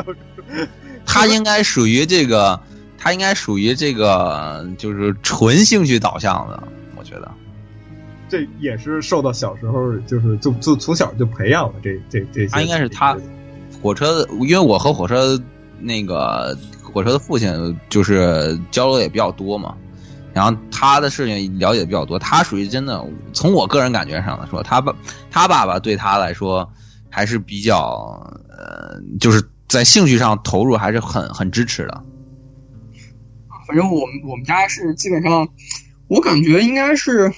[1.06, 2.60] 他应该属于这个，
[2.98, 6.62] 他应该属于这个，就是纯兴趣导向的。
[6.96, 7.32] 我觉得，
[8.28, 12.48] 这也是受到小时候就是就就从小就培养了这这这些。
[12.48, 13.16] 他应该是他
[13.82, 15.40] 火车，因为我和火车
[15.80, 16.54] 那个
[16.92, 19.74] 火车的父亲就是交流也比较多嘛。
[20.32, 24.94] 然后他的事情了解比较多，他属于真的，从我个人感觉上来说，他爸
[25.30, 26.70] 他爸爸对他来说
[27.08, 32.04] 还是比较呃，就是在兴趣上投入还是很很支持的。
[33.66, 35.48] 反正我们我们家是基本上，
[36.06, 37.30] 我感觉应该是，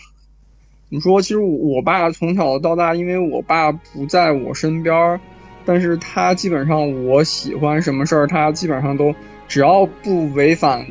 [0.90, 1.22] 怎么说？
[1.22, 5.18] 其实我爸从小到大，因为我爸不在我身边，
[5.64, 9.14] 但是他基本上我喜欢什么事儿，他基本上都
[9.52, 10.86] 只要不违反。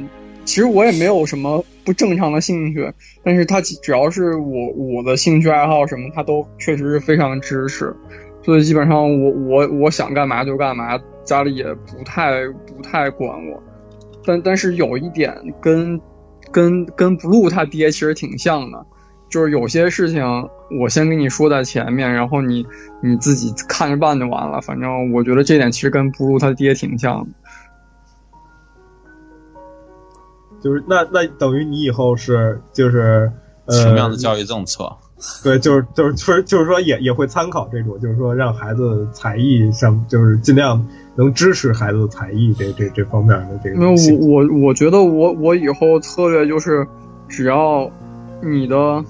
[0.45, 2.93] 其实我也没有什么不正常的兴趣，
[3.23, 7.91] 但是他只要是我我的兴趣爱好什么，他都确实是非常支持，
[8.43, 13.63] 所以基本上我我我想干嘛就干嘛，家里也不太不太管我。
[14.23, 15.99] 但但是有一点跟
[16.51, 18.85] 跟跟 blue 他爹其实挺像的，
[19.27, 20.23] 就是有些事情
[20.79, 22.63] 我先跟你说在前面，然后你
[23.01, 24.61] 你自己看着办就完了。
[24.61, 27.29] 反正我觉得这点其实跟 blue 他爹挺像的。
[30.61, 33.31] 就是那那等于你以后是就是
[33.65, 34.91] 呃什么样的教育政策？
[35.43, 40.83] 对，就是就是就是就是说也也会参考这种，就是说让孩子才艺上就是尽量
[41.15, 43.75] 能支持孩子才艺这这这方面的这个。
[43.75, 46.87] 那我我我觉得我我以后策略就是
[47.29, 47.87] 只要
[48.41, 49.03] 你的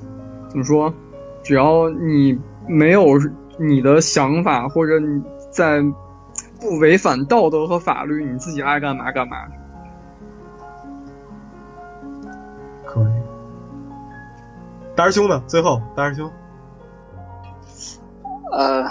[0.49, 0.93] 怎么说，
[1.43, 2.37] 只要你
[2.67, 3.05] 没有
[3.57, 5.81] 你的想法或者你在
[6.59, 9.37] 不违反道德和法律，你自己爱干嘛干嘛。
[15.01, 15.41] 大师兄呢？
[15.47, 16.31] 最后，大师兄，
[18.51, 18.87] 呃，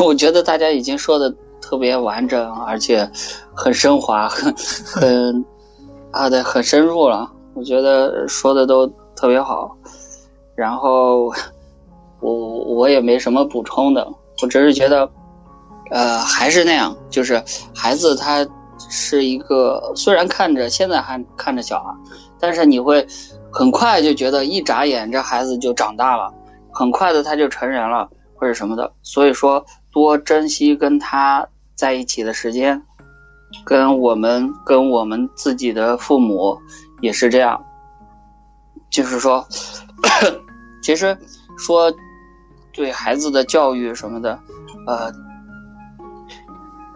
[0.00, 1.28] 我觉得大家已经说的
[1.60, 3.10] 特别完整，而且
[3.52, 4.54] 很升华，很
[4.86, 5.44] 很
[6.12, 7.28] 啊，对，很深入了。
[7.54, 8.86] 我觉得说的都
[9.16, 9.76] 特别好。
[10.54, 11.32] 然后
[12.20, 14.06] 我我也没什么补充的，
[14.42, 15.10] 我只是觉得，
[15.90, 17.42] 呃，还是那样，就是
[17.74, 18.46] 孩子他
[18.88, 21.90] 是一个，虽然看着现在还看着小啊。
[22.40, 23.06] 但是你会
[23.52, 26.32] 很快就觉得一眨眼这孩子就长大了，
[26.72, 28.92] 很快的他就成人了或者什么的。
[29.02, 32.82] 所以说多珍惜跟他在一起的时间，
[33.64, 36.58] 跟我们跟我们自己的父母
[37.00, 37.62] 也是这样，
[38.90, 39.46] 就是说，
[40.82, 41.16] 其实
[41.58, 41.92] 说
[42.72, 44.38] 对孩子的教育什么的，
[44.86, 45.12] 呃，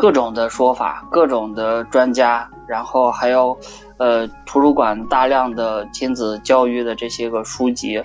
[0.04, 3.58] 各种的说法，各种的专家，然后还有
[3.96, 7.98] 呃图书馆大量的亲子教育的这些个书籍，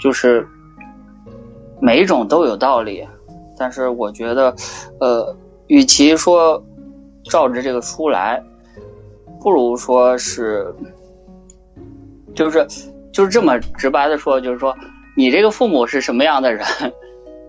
[0.00, 0.48] 就是
[1.82, 3.06] 每一种都有道理，
[3.58, 4.56] 但是我觉得，
[5.00, 6.64] 呃，与其说
[7.24, 8.42] 照着这个书来，
[9.38, 10.74] 不如说是，
[12.34, 12.66] 就是
[13.12, 14.74] 就是这么直白的说，就是说
[15.14, 16.64] 你这个父母是什么样的人，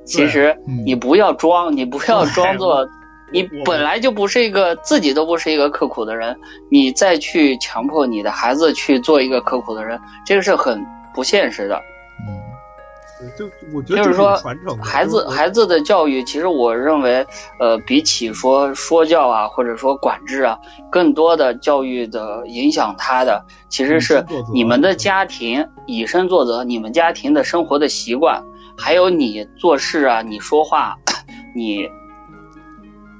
[0.03, 2.85] 其实嗯你不要装，你不要装作。
[3.31, 11.81] 你本来就不是一个自己都不是一个刻苦的人，你再去强迫你的孩子去做一个刻苦的人，这个是很不现实的。
[12.27, 14.35] 嗯，就我觉得就是说
[14.81, 17.25] 孩子孩子的教育，其实我认为，
[17.59, 20.57] 呃，比起说说教啊，或者说管制啊，
[20.89, 28.41] 更多的教育的影响他的，其实是你们的家庭以身作则，你们家庭的生活的习惯，
[28.77, 30.97] 还有你做事啊，你说话，
[31.53, 31.89] 你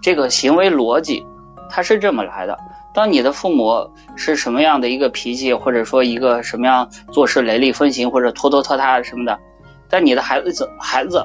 [0.01, 1.25] 这个行为逻辑，
[1.69, 2.57] 它是这么来的。
[2.93, 9.37] 当你的父母是什么样的一个脾气，或者说一个什么样做事雷厉风行，或者拖拖沓沓什么的，
[9.89, 11.23] 但你的孩子孩子，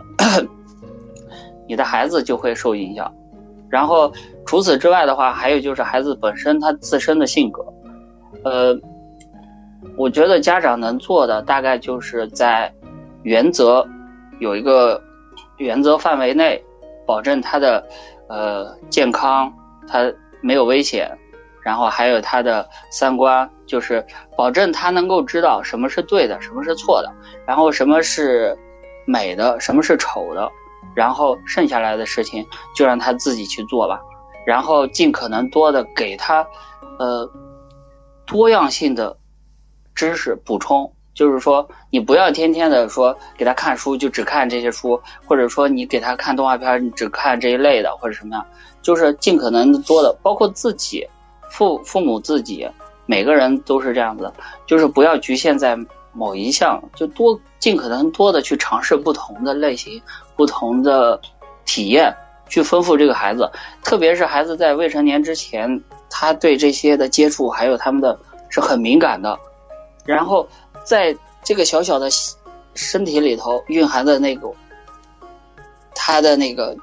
[1.66, 3.12] 你的孩子就会受影响。
[3.70, 4.12] 然后
[4.46, 7.64] 除此之外的话，还有就是孩子本身他自身的性格，
[8.44, 8.78] 呃，
[9.96, 12.72] 我觉得家长能做的大概就是在
[13.22, 13.84] 原则
[14.38, 15.02] 有一个
[15.56, 16.62] 原则范围内，
[17.06, 17.84] 保证他的
[18.28, 19.52] 呃健康，
[19.88, 21.10] 他没有危险，
[21.62, 24.04] 然后还有他的三观，就是
[24.36, 27.12] 保证他能够知道什么是对的，什么是错的，
[27.46, 28.56] 然后什么是
[29.06, 30.50] 美的，什么是丑的，
[30.94, 32.44] 然后剩下来的事情
[32.76, 34.00] 就让他自己去做吧，
[34.46, 36.46] 然后尽可能多的给他
[36.98, 37.30] 呃
[38.26, 39.16] 多样性的
[39.94, 40.92] 知识补充。
[41.14, 48.44] 就是说，你不要天天的说给他看书就只看这些书，或者说你给他看动画片你只看这一类的，或者什么样，
[48.82, 51.06] 就是尽可能多的，包括自己
[51.48, 52.68] 父父母自己，
[53.06, 54.32] 每个人都是这样子，
[54.66, 55.78] 就是不要局限在
[56.12, 60.02] 某一项，就多尽可能多的去尝试不同的类型、
[60.34, 61.20] 不同的
[61.64, 62.12] 体验，
[62.48, 63.48] 去丰富这个孩子。
[63.82, 69.38] 特别是孩子在未成年之前，他对这些的接触还有他们的是很敏感的，
[70.04, 70.46] 然后
[70.84, 72.08] 在这个小小的
[72.74, 74.48] 身体里头蕴含的那个
[75.94, 76.76] 他的那个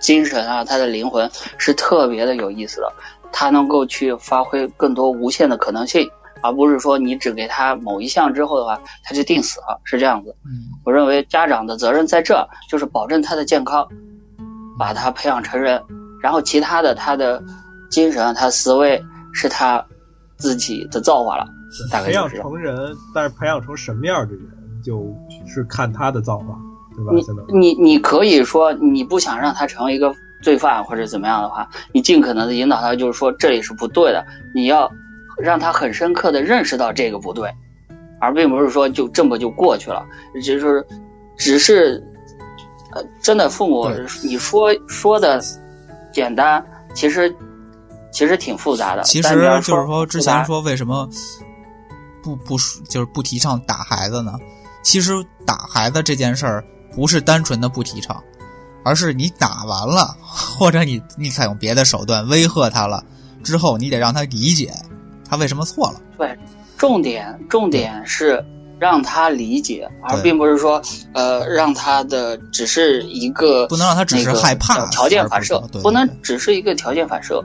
[0.00, 2.92] 精神啊，他的灵魂是特别的有意思的。
[3.36, 6.08] 他能够去发挥更多无限的可能性，
[6.40, 10.36] 而不是说你只给他某一项之后的话，他就定死了，是这样子。
[10.46, 13.88] 嗯我认为家长的责任在这，就是保证他的健康，
[14.78, 15.82] 把他培养成人，
[16.22, 17.42] 然后其他的他的
[17.90, 19.84] 精神、他思维是他
[20.36, 21.44] 自己的造化了，
[21.90, 22.28] 大概培养。
[22.28, 24.46] 成人，但是培养成什么样的人，
[24.84, 25.06] 就
[25.46, 26.58] 是看他的造化，
[26.94, 27.12] 对吧？
[27.48, 34.90] 你你你可以说你不想让他成为一个罪犯或者怎么样的话，你尽可能的引导他，就是说这里是不对的，你要
[35.38, 37.50] 让他很深刻的认识到这个不对，
[38.20, 40.04] 而并不是说就这么就过去了，
[40.42, 40.86] 只是
[41.36, 42.02] 只是
[42.92, 43.90] 呃，真的父母
[44.22, 45.40] 你说说的
[46.12, 46.64] 简单，
[46.94, 47.34] 其实
[48.12, 49.02] 其实挺复杂的。
[49.02, 51.08] 其实就是说，之前说为什么
[52.24, 52.56] 不不
[52.88, 54.38] 就是不提倡打孩子呢？
[54.82, 55.12] 其实
[55.46, 56.64] 打孩子这件事儿
[56.94, 58.22] 不是单纯的不提倡，
[58.82, 63.04] 而是你打完了，或者你你采用别的手段威吓他了
[63.42, 64.72] 之后，你得让他理解
[65.28, 66.00] 他为什么错了。
[66.16, 66.38] 对，
[66.78, 68.42] 重点重点是
[68.78, 70.80] 让他理解，而并不是说
[71.12, 77.44] 呃让他的只是一个不能让他只是害怕叫条件反射不能只是一个条件反射。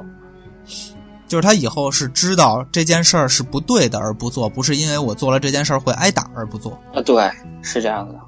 [1.29, 6.71] 就是他以后是知道这件事儿是不对的而不做，不是因为我做了这件事儿会挨打而不做。
[6.93, 8.19] 啊，对，是这样的。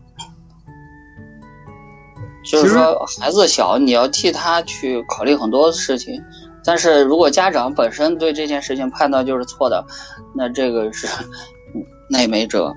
[2.44, 6.22] 就是说，孩子小，你要替他去考虑很多事情。
[6.64, 9.84] 但是如果家长本身对这件事情判断就是错的，
[10.36, 11.08] 那这个是
[11.74, 12.72] 嗯那也没辙。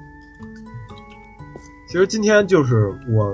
[1.87, 3.33] 其实今天就是我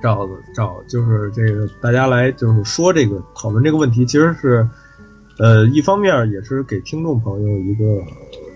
[0.00, 4.68] 找找就是这个大家来就是说这个讨论这个问题，其实是
[5.42, 8.00] 呃一方面也是给听众朋友一个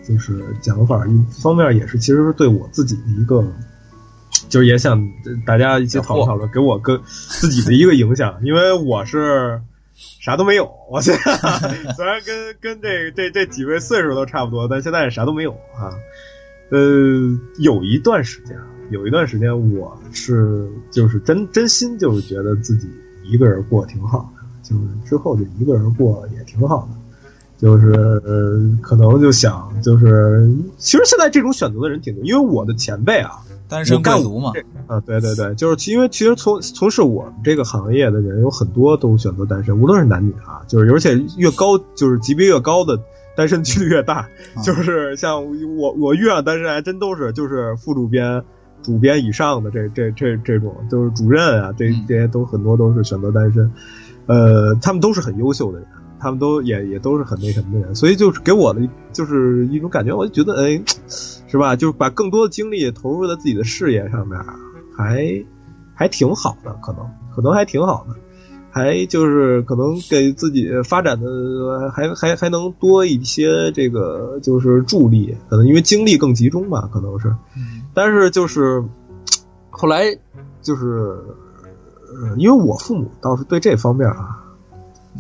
[0.06, 3.44] 就是讲法，一方面也是其实是对我自己的一个。
[4.50, 5.02] 就是也想
[5.46, 9.60] 大家一起讨论讨论，给我跟自己的一个影响，因为我是
[9.94, 11.32] 啥都没有，我现在
[11.96, 15.90] 虽然跟跟这这这几位岁数都差不多，但现在啥都没有啊。
[16.70, 16.78] 呃，
[17.58, 18.56] 有一段时间，
[18.90, 22.88] 有一段时间，我是就是真真心就是觉得自己
[23.24, 24.35] 一个人过挺好的，
[24.68, 26.98] 就是之后就一个人过也挺好的。
[27.58, 30.46] 就是、呃可能就想就是，
[30.76, 34.52] 其实现在这种选择的人挺多，因为我的前辈啊，单身干贵族嘛，
[34.86, 43.00] 啊，对对对，就是因为其实从从事我们这个行业的人有很多都选择单身，无论是男女啊，就是而且越高就是级别越高的
[43.34, 44.16] 单身几率越大，
[44.54, 45.42] 啊就是像
[45.78, 48.42] 我我遇上单身还真都是就是副主编、
[48.82, 53.72] 主编以上的这这这这种，就是主任啊，这嗯这些都很多都是选择单身，
[54.26, 55.88] 呃，他们都是很优秀的人。
[56.18, 58.80] 他们都也也都是很那什么的人，所以就是给我的
[59.12, 60.82] 就是一种感觉，我就觉得哎，
[61.46, 61.76] 是吧？
[61.76, 64.40] 就是把更多的精力投入在自己的事业上面，
[64.96, 65.44] 还
[65.94, 68.16] 还挺好的，可能可能还挺好的，
[68.70, 78.82] 还就是可能给自己发展的还还还能多一些这个就是助力，可能因为精力更集中吧，可能是，嗯但是就是
[79.68, 80.18] 后来
[80.62, 81.14] 就是
[82.06, 84.42] 呃，因为我父母倒是对这方面啊，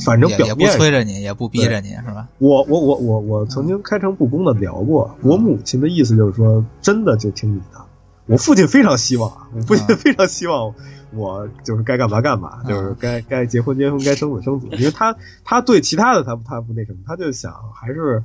[0.04, 2.28] 反正也也不催着你，也不逼着你，是吧？
[2.38, 7.80] 我我我我我曾经开诚布公的聊过，我母亲的意思就是说，真的就听你的。
[8.26, 10.74] 我父亲非常希望，我父亲啊非常希望
[11.12, 18.24] 我就是该干嘛干嘛，就是该该结婚结婚，该生子生子，因为他他对其他的他他不那什么，他就想还是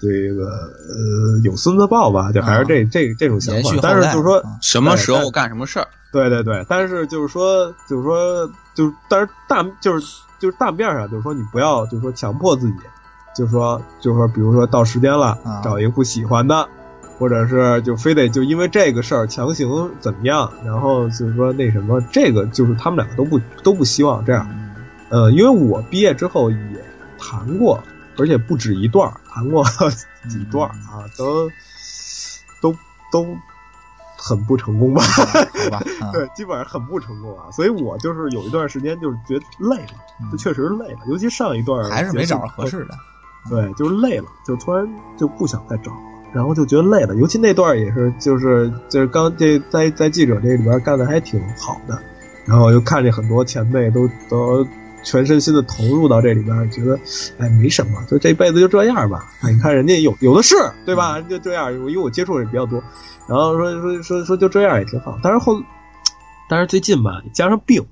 [0.00, 12.76] 这个呃有孙子抱吧，就还是这这这种想法但是就是说，啊什么时候干什么事儿，对对对，但是就是说，就是说，就是，但是大就是就是大面上，就是说你不要，就是说强迫自己，
[13.36, 16.66] 就是说，就是说，比如说到时间了，啊找一个不喜欢的，
[17.18, 19.68] 或者是就非得就因为这个事儿强行
[20.00, 24.48] 怎么样，然后就是说那什么，这个就是他们两个都不都不希望这样。
[24.50, 24.66] 嗯
[25.10, 26.56] 呃，因为我毕业之后也
[27.18, 27.82] 谈过，
[28.20, 29.64] 而且不止一段儿，谈过
[30.28, 31.50] 几段儿啊，都
[32.60, 32.74] 都
[33.10, 33.26] 都
[34.16, 35.02] 很不成功吧。
[35.02, 35.24] 好
[35.70, 42.98] 吧， 啊对，基本上很不成功啊，所以我就是有一段时间就是觉得累了，就确实累了，尤其上一段嗯还是没找着合适的。
[43.48, 45.98] 对，就是累了，就突然就不想再找了，
[46.34, 51.98] 然后就觉得累了，尤其那段也是就是就是刚这在在记者这里边干的还挺好的，
[52.44, 54.62] 然后又看见很多前辈都都
[55.02, 56.98] 全身心的投入到这里边，觉得
[57.38, 59.28] 哎没什么，就这辈子就这样吧。
[59.40, 61.20] 哎，你看人家有有的是，对吧？
[61.20, 62.82] 就这样，因为我接触的也比较多，
[63.26, 65.18] 然后说说说说就这样也挺好。
[65.22, 65.60] 但是后，
[66.48, 67.86] 但是最近吧，加上病，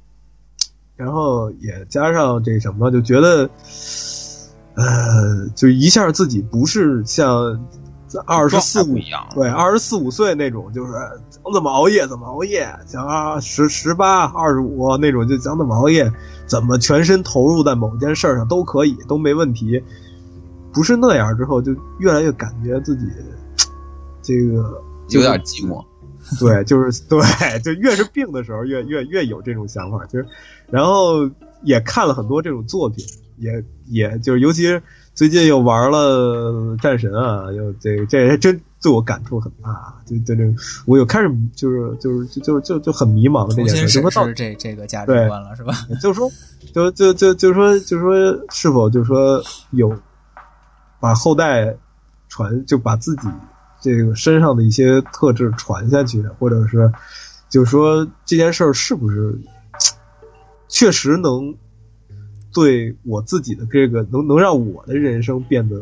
[0.96, 3.48] 然后也加上这什么，就觉得，
[4.74, 7.66] 呃，就一下自己不是像
[8.26, 10.92] 二十四五一样对二十四五岁那种，就是
[11.30, 16.10] 想怎么熬夜怎么熬夜，想啊十十八二十五那种就想怎么熬夜，
[16.46, 19.82] 怎么全身投入在某件事儿上都可以都没问题，
[20.72, 23.06] 不是那样之后，就越来越感觉自己
[24.22, 25.84] 这个有点寂寞。
[26.38, 27.20] 对，就是 对，
[27.60, 30.04] 就越是病的时候，越越越有这种想法。
[30.06, 30.26] 就是，
[30.68, 31.30] 然后
[31.62, 33.02] 也看了很多这种作品，
[33.38, 34.82] 也也就是，尤其是
[35.18, 39.92] 最近又玩了战神啊，又这这还真对我感触很大。
[40.06, 40.44] 就就这，
[40.86, 45.74] 我又开始就是就是就就就就很迷茫这件事，就审说到视这这个价值观了，是吧？
[46.00, 46.30] 就是说，
[46.72, 48.14] 就就就就说就说
[48.52, 49.42] 是否就说
[49.72, 49.92] 有
[51.00, 51.74] 把后代
[52.28, 53.26] 传，就把自己
[53.80, 56.92] 这个身上的一些特质传下去，或者是
[57.48, 59.36] 就是说这件事儿是不是
[60.68, 61.56] 确实能
[62.60, 65.80] 对我自己的这个能能让我的人生变得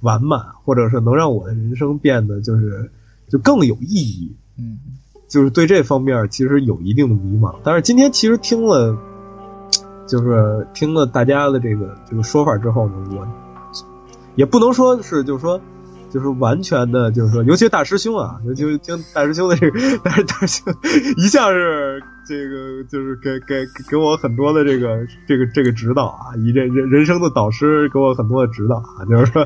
[0.00, 2.90] 完满，或者是能让我的人生变得就是
[3.28, 4.34] 就更有意义。
[4.58, 4.78] 嗯，
[5.28, 7.56] 就是对这方面其实有一定的迷茫。
[7.62, 8.96] 但是今天其实听了，
[10.08, 13.28] 就是听了大家的这个这个说法之后呢，我
[14.34, 15.60] 也不能说是就是说
[16.14, 20.72] 就是完全的，就是说，尤其是大师兄啊，尤其是听大师兄的这个大 大师兄
[21.16, 29.44] 一向是这个就是给给给我很多的这个这个这个指导啊，以这人人生的导师给我很多的指导啊，就是说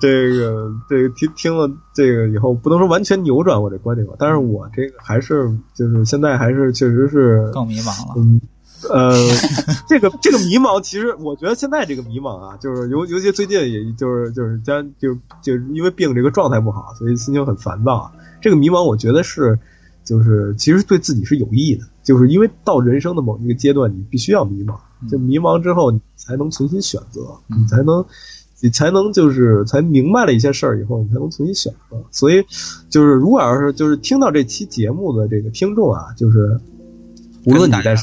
[0.00, 8.14] 这个这个听听了这个以后，不能说完全扭转我这观点吧，但是我这个还是就是现在还是确实是更迷茫了。
[8.16, 8.40] 嗯，
[8.88, 9.12] 呃，
[9.88, 18.12] 这个这个迷茫，其实我觉得现在这个迷茫啊，就是尤尤其最近，也就是就是将就就是因为病这个状态不好，所以心情很烦躁啊。
[18.40, 19.58] 这个迷茫，我觉得是
[20.04, 24.78] 就是其实对自己是有益的，就是因为到人生的某一个阶段，你必须要迷茫，
[25.10, 28.04] 就迷茫之后，你才能重新选择，你才能。
[28.62, 31.96] 你才能就是才明白了一些事儿以后，你才能重新选择。
[32.10, 32.44] 所以，
[32.90, 36.60] 就是如果要是就是听到这期节目的这个听众啊，就是
[37.46, 37.96] 无论你在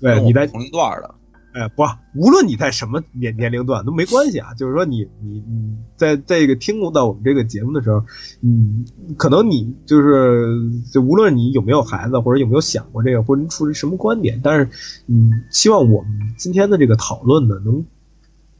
[0.00, 1.14] 对你在同一段儿的，
[1.52, 1.82] 哎不，
[2.14, 4.54] 无论你在什么年年龄段都没关系啊。
[4.54, 8.04] 就是说你你你在这个听到我们这个节目的时候，
[8.42, 8.84] 嗯，
[9.16, 10.46] 可能你就是
[10.92, 14.68] 就无论你有没有孩子，或者有没有想过这个，或者出于什么观点，但是
[15.08, 17.84] 嗯，希望我们今天的这个讨论呢，能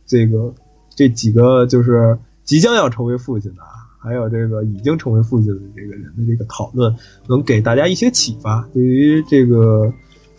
[0.07, 0.55] 这个
[0.97, 3.63] 这几个就是即将要成为父亲的，
[4.01, 6.97] 还有这个已经成为父亲的这个人的这个讨论，
[7.29, 9.93] 能给大家一些启发，对于这个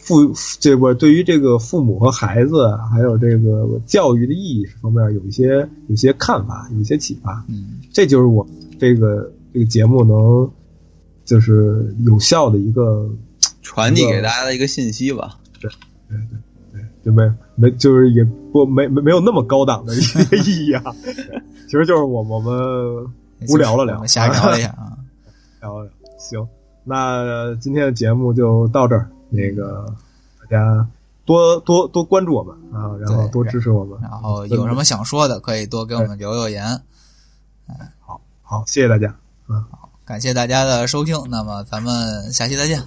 [0.10, 7.46] 父这不对于这个父母和孩子，还有这个教育的意义方面有一些有一些看法，有一些启发。
[7.48, 8.46] 嗯这就是我
[8.80, 10.50] 这个这个节目能
[11.26, 13.08] 就是有效的一个
[13.62, 15.38] 传递给大家的一个信息吧。
[15.62, 15.70] 对，
[16.10, 16.18] 对，
[16.72, 20.84] 对，对就没没就是也不没没没有那么高档的一个 意义啊，
[21.68, 23.06] 其实就是我我们
[23.48, 24.98] 无聊了聊我瞎 聊一下啊。
[25.62, 25.92] 聊聊。
[26.18, 26.48] 行，
[26.84, 29.86] 那今天的节目就到这儿，那个
[30.42, 30.88] 大家
[31.26, 33.98] 多多多关注我们啊，然后多支持我们。
[34.02, 36.82] 然后有什么想说的，可以多给我们留留言。
[38.00, 39.16] 好好，谢谢大家，
[39.48, 42.82] 嗯，好感谢大家的收听，那么咱们下期再见。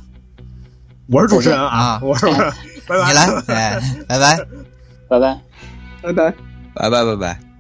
[1.09, 2.40] 我是主持人啊啊，我是我是，
[2.86, 4.36] 拜拜，你来，哎，拜拜。
[5.09, 5.40] 拜拜。
[6.02, 6.35] 拜拜。
[6.74, 7.52] 拜拜拜拜。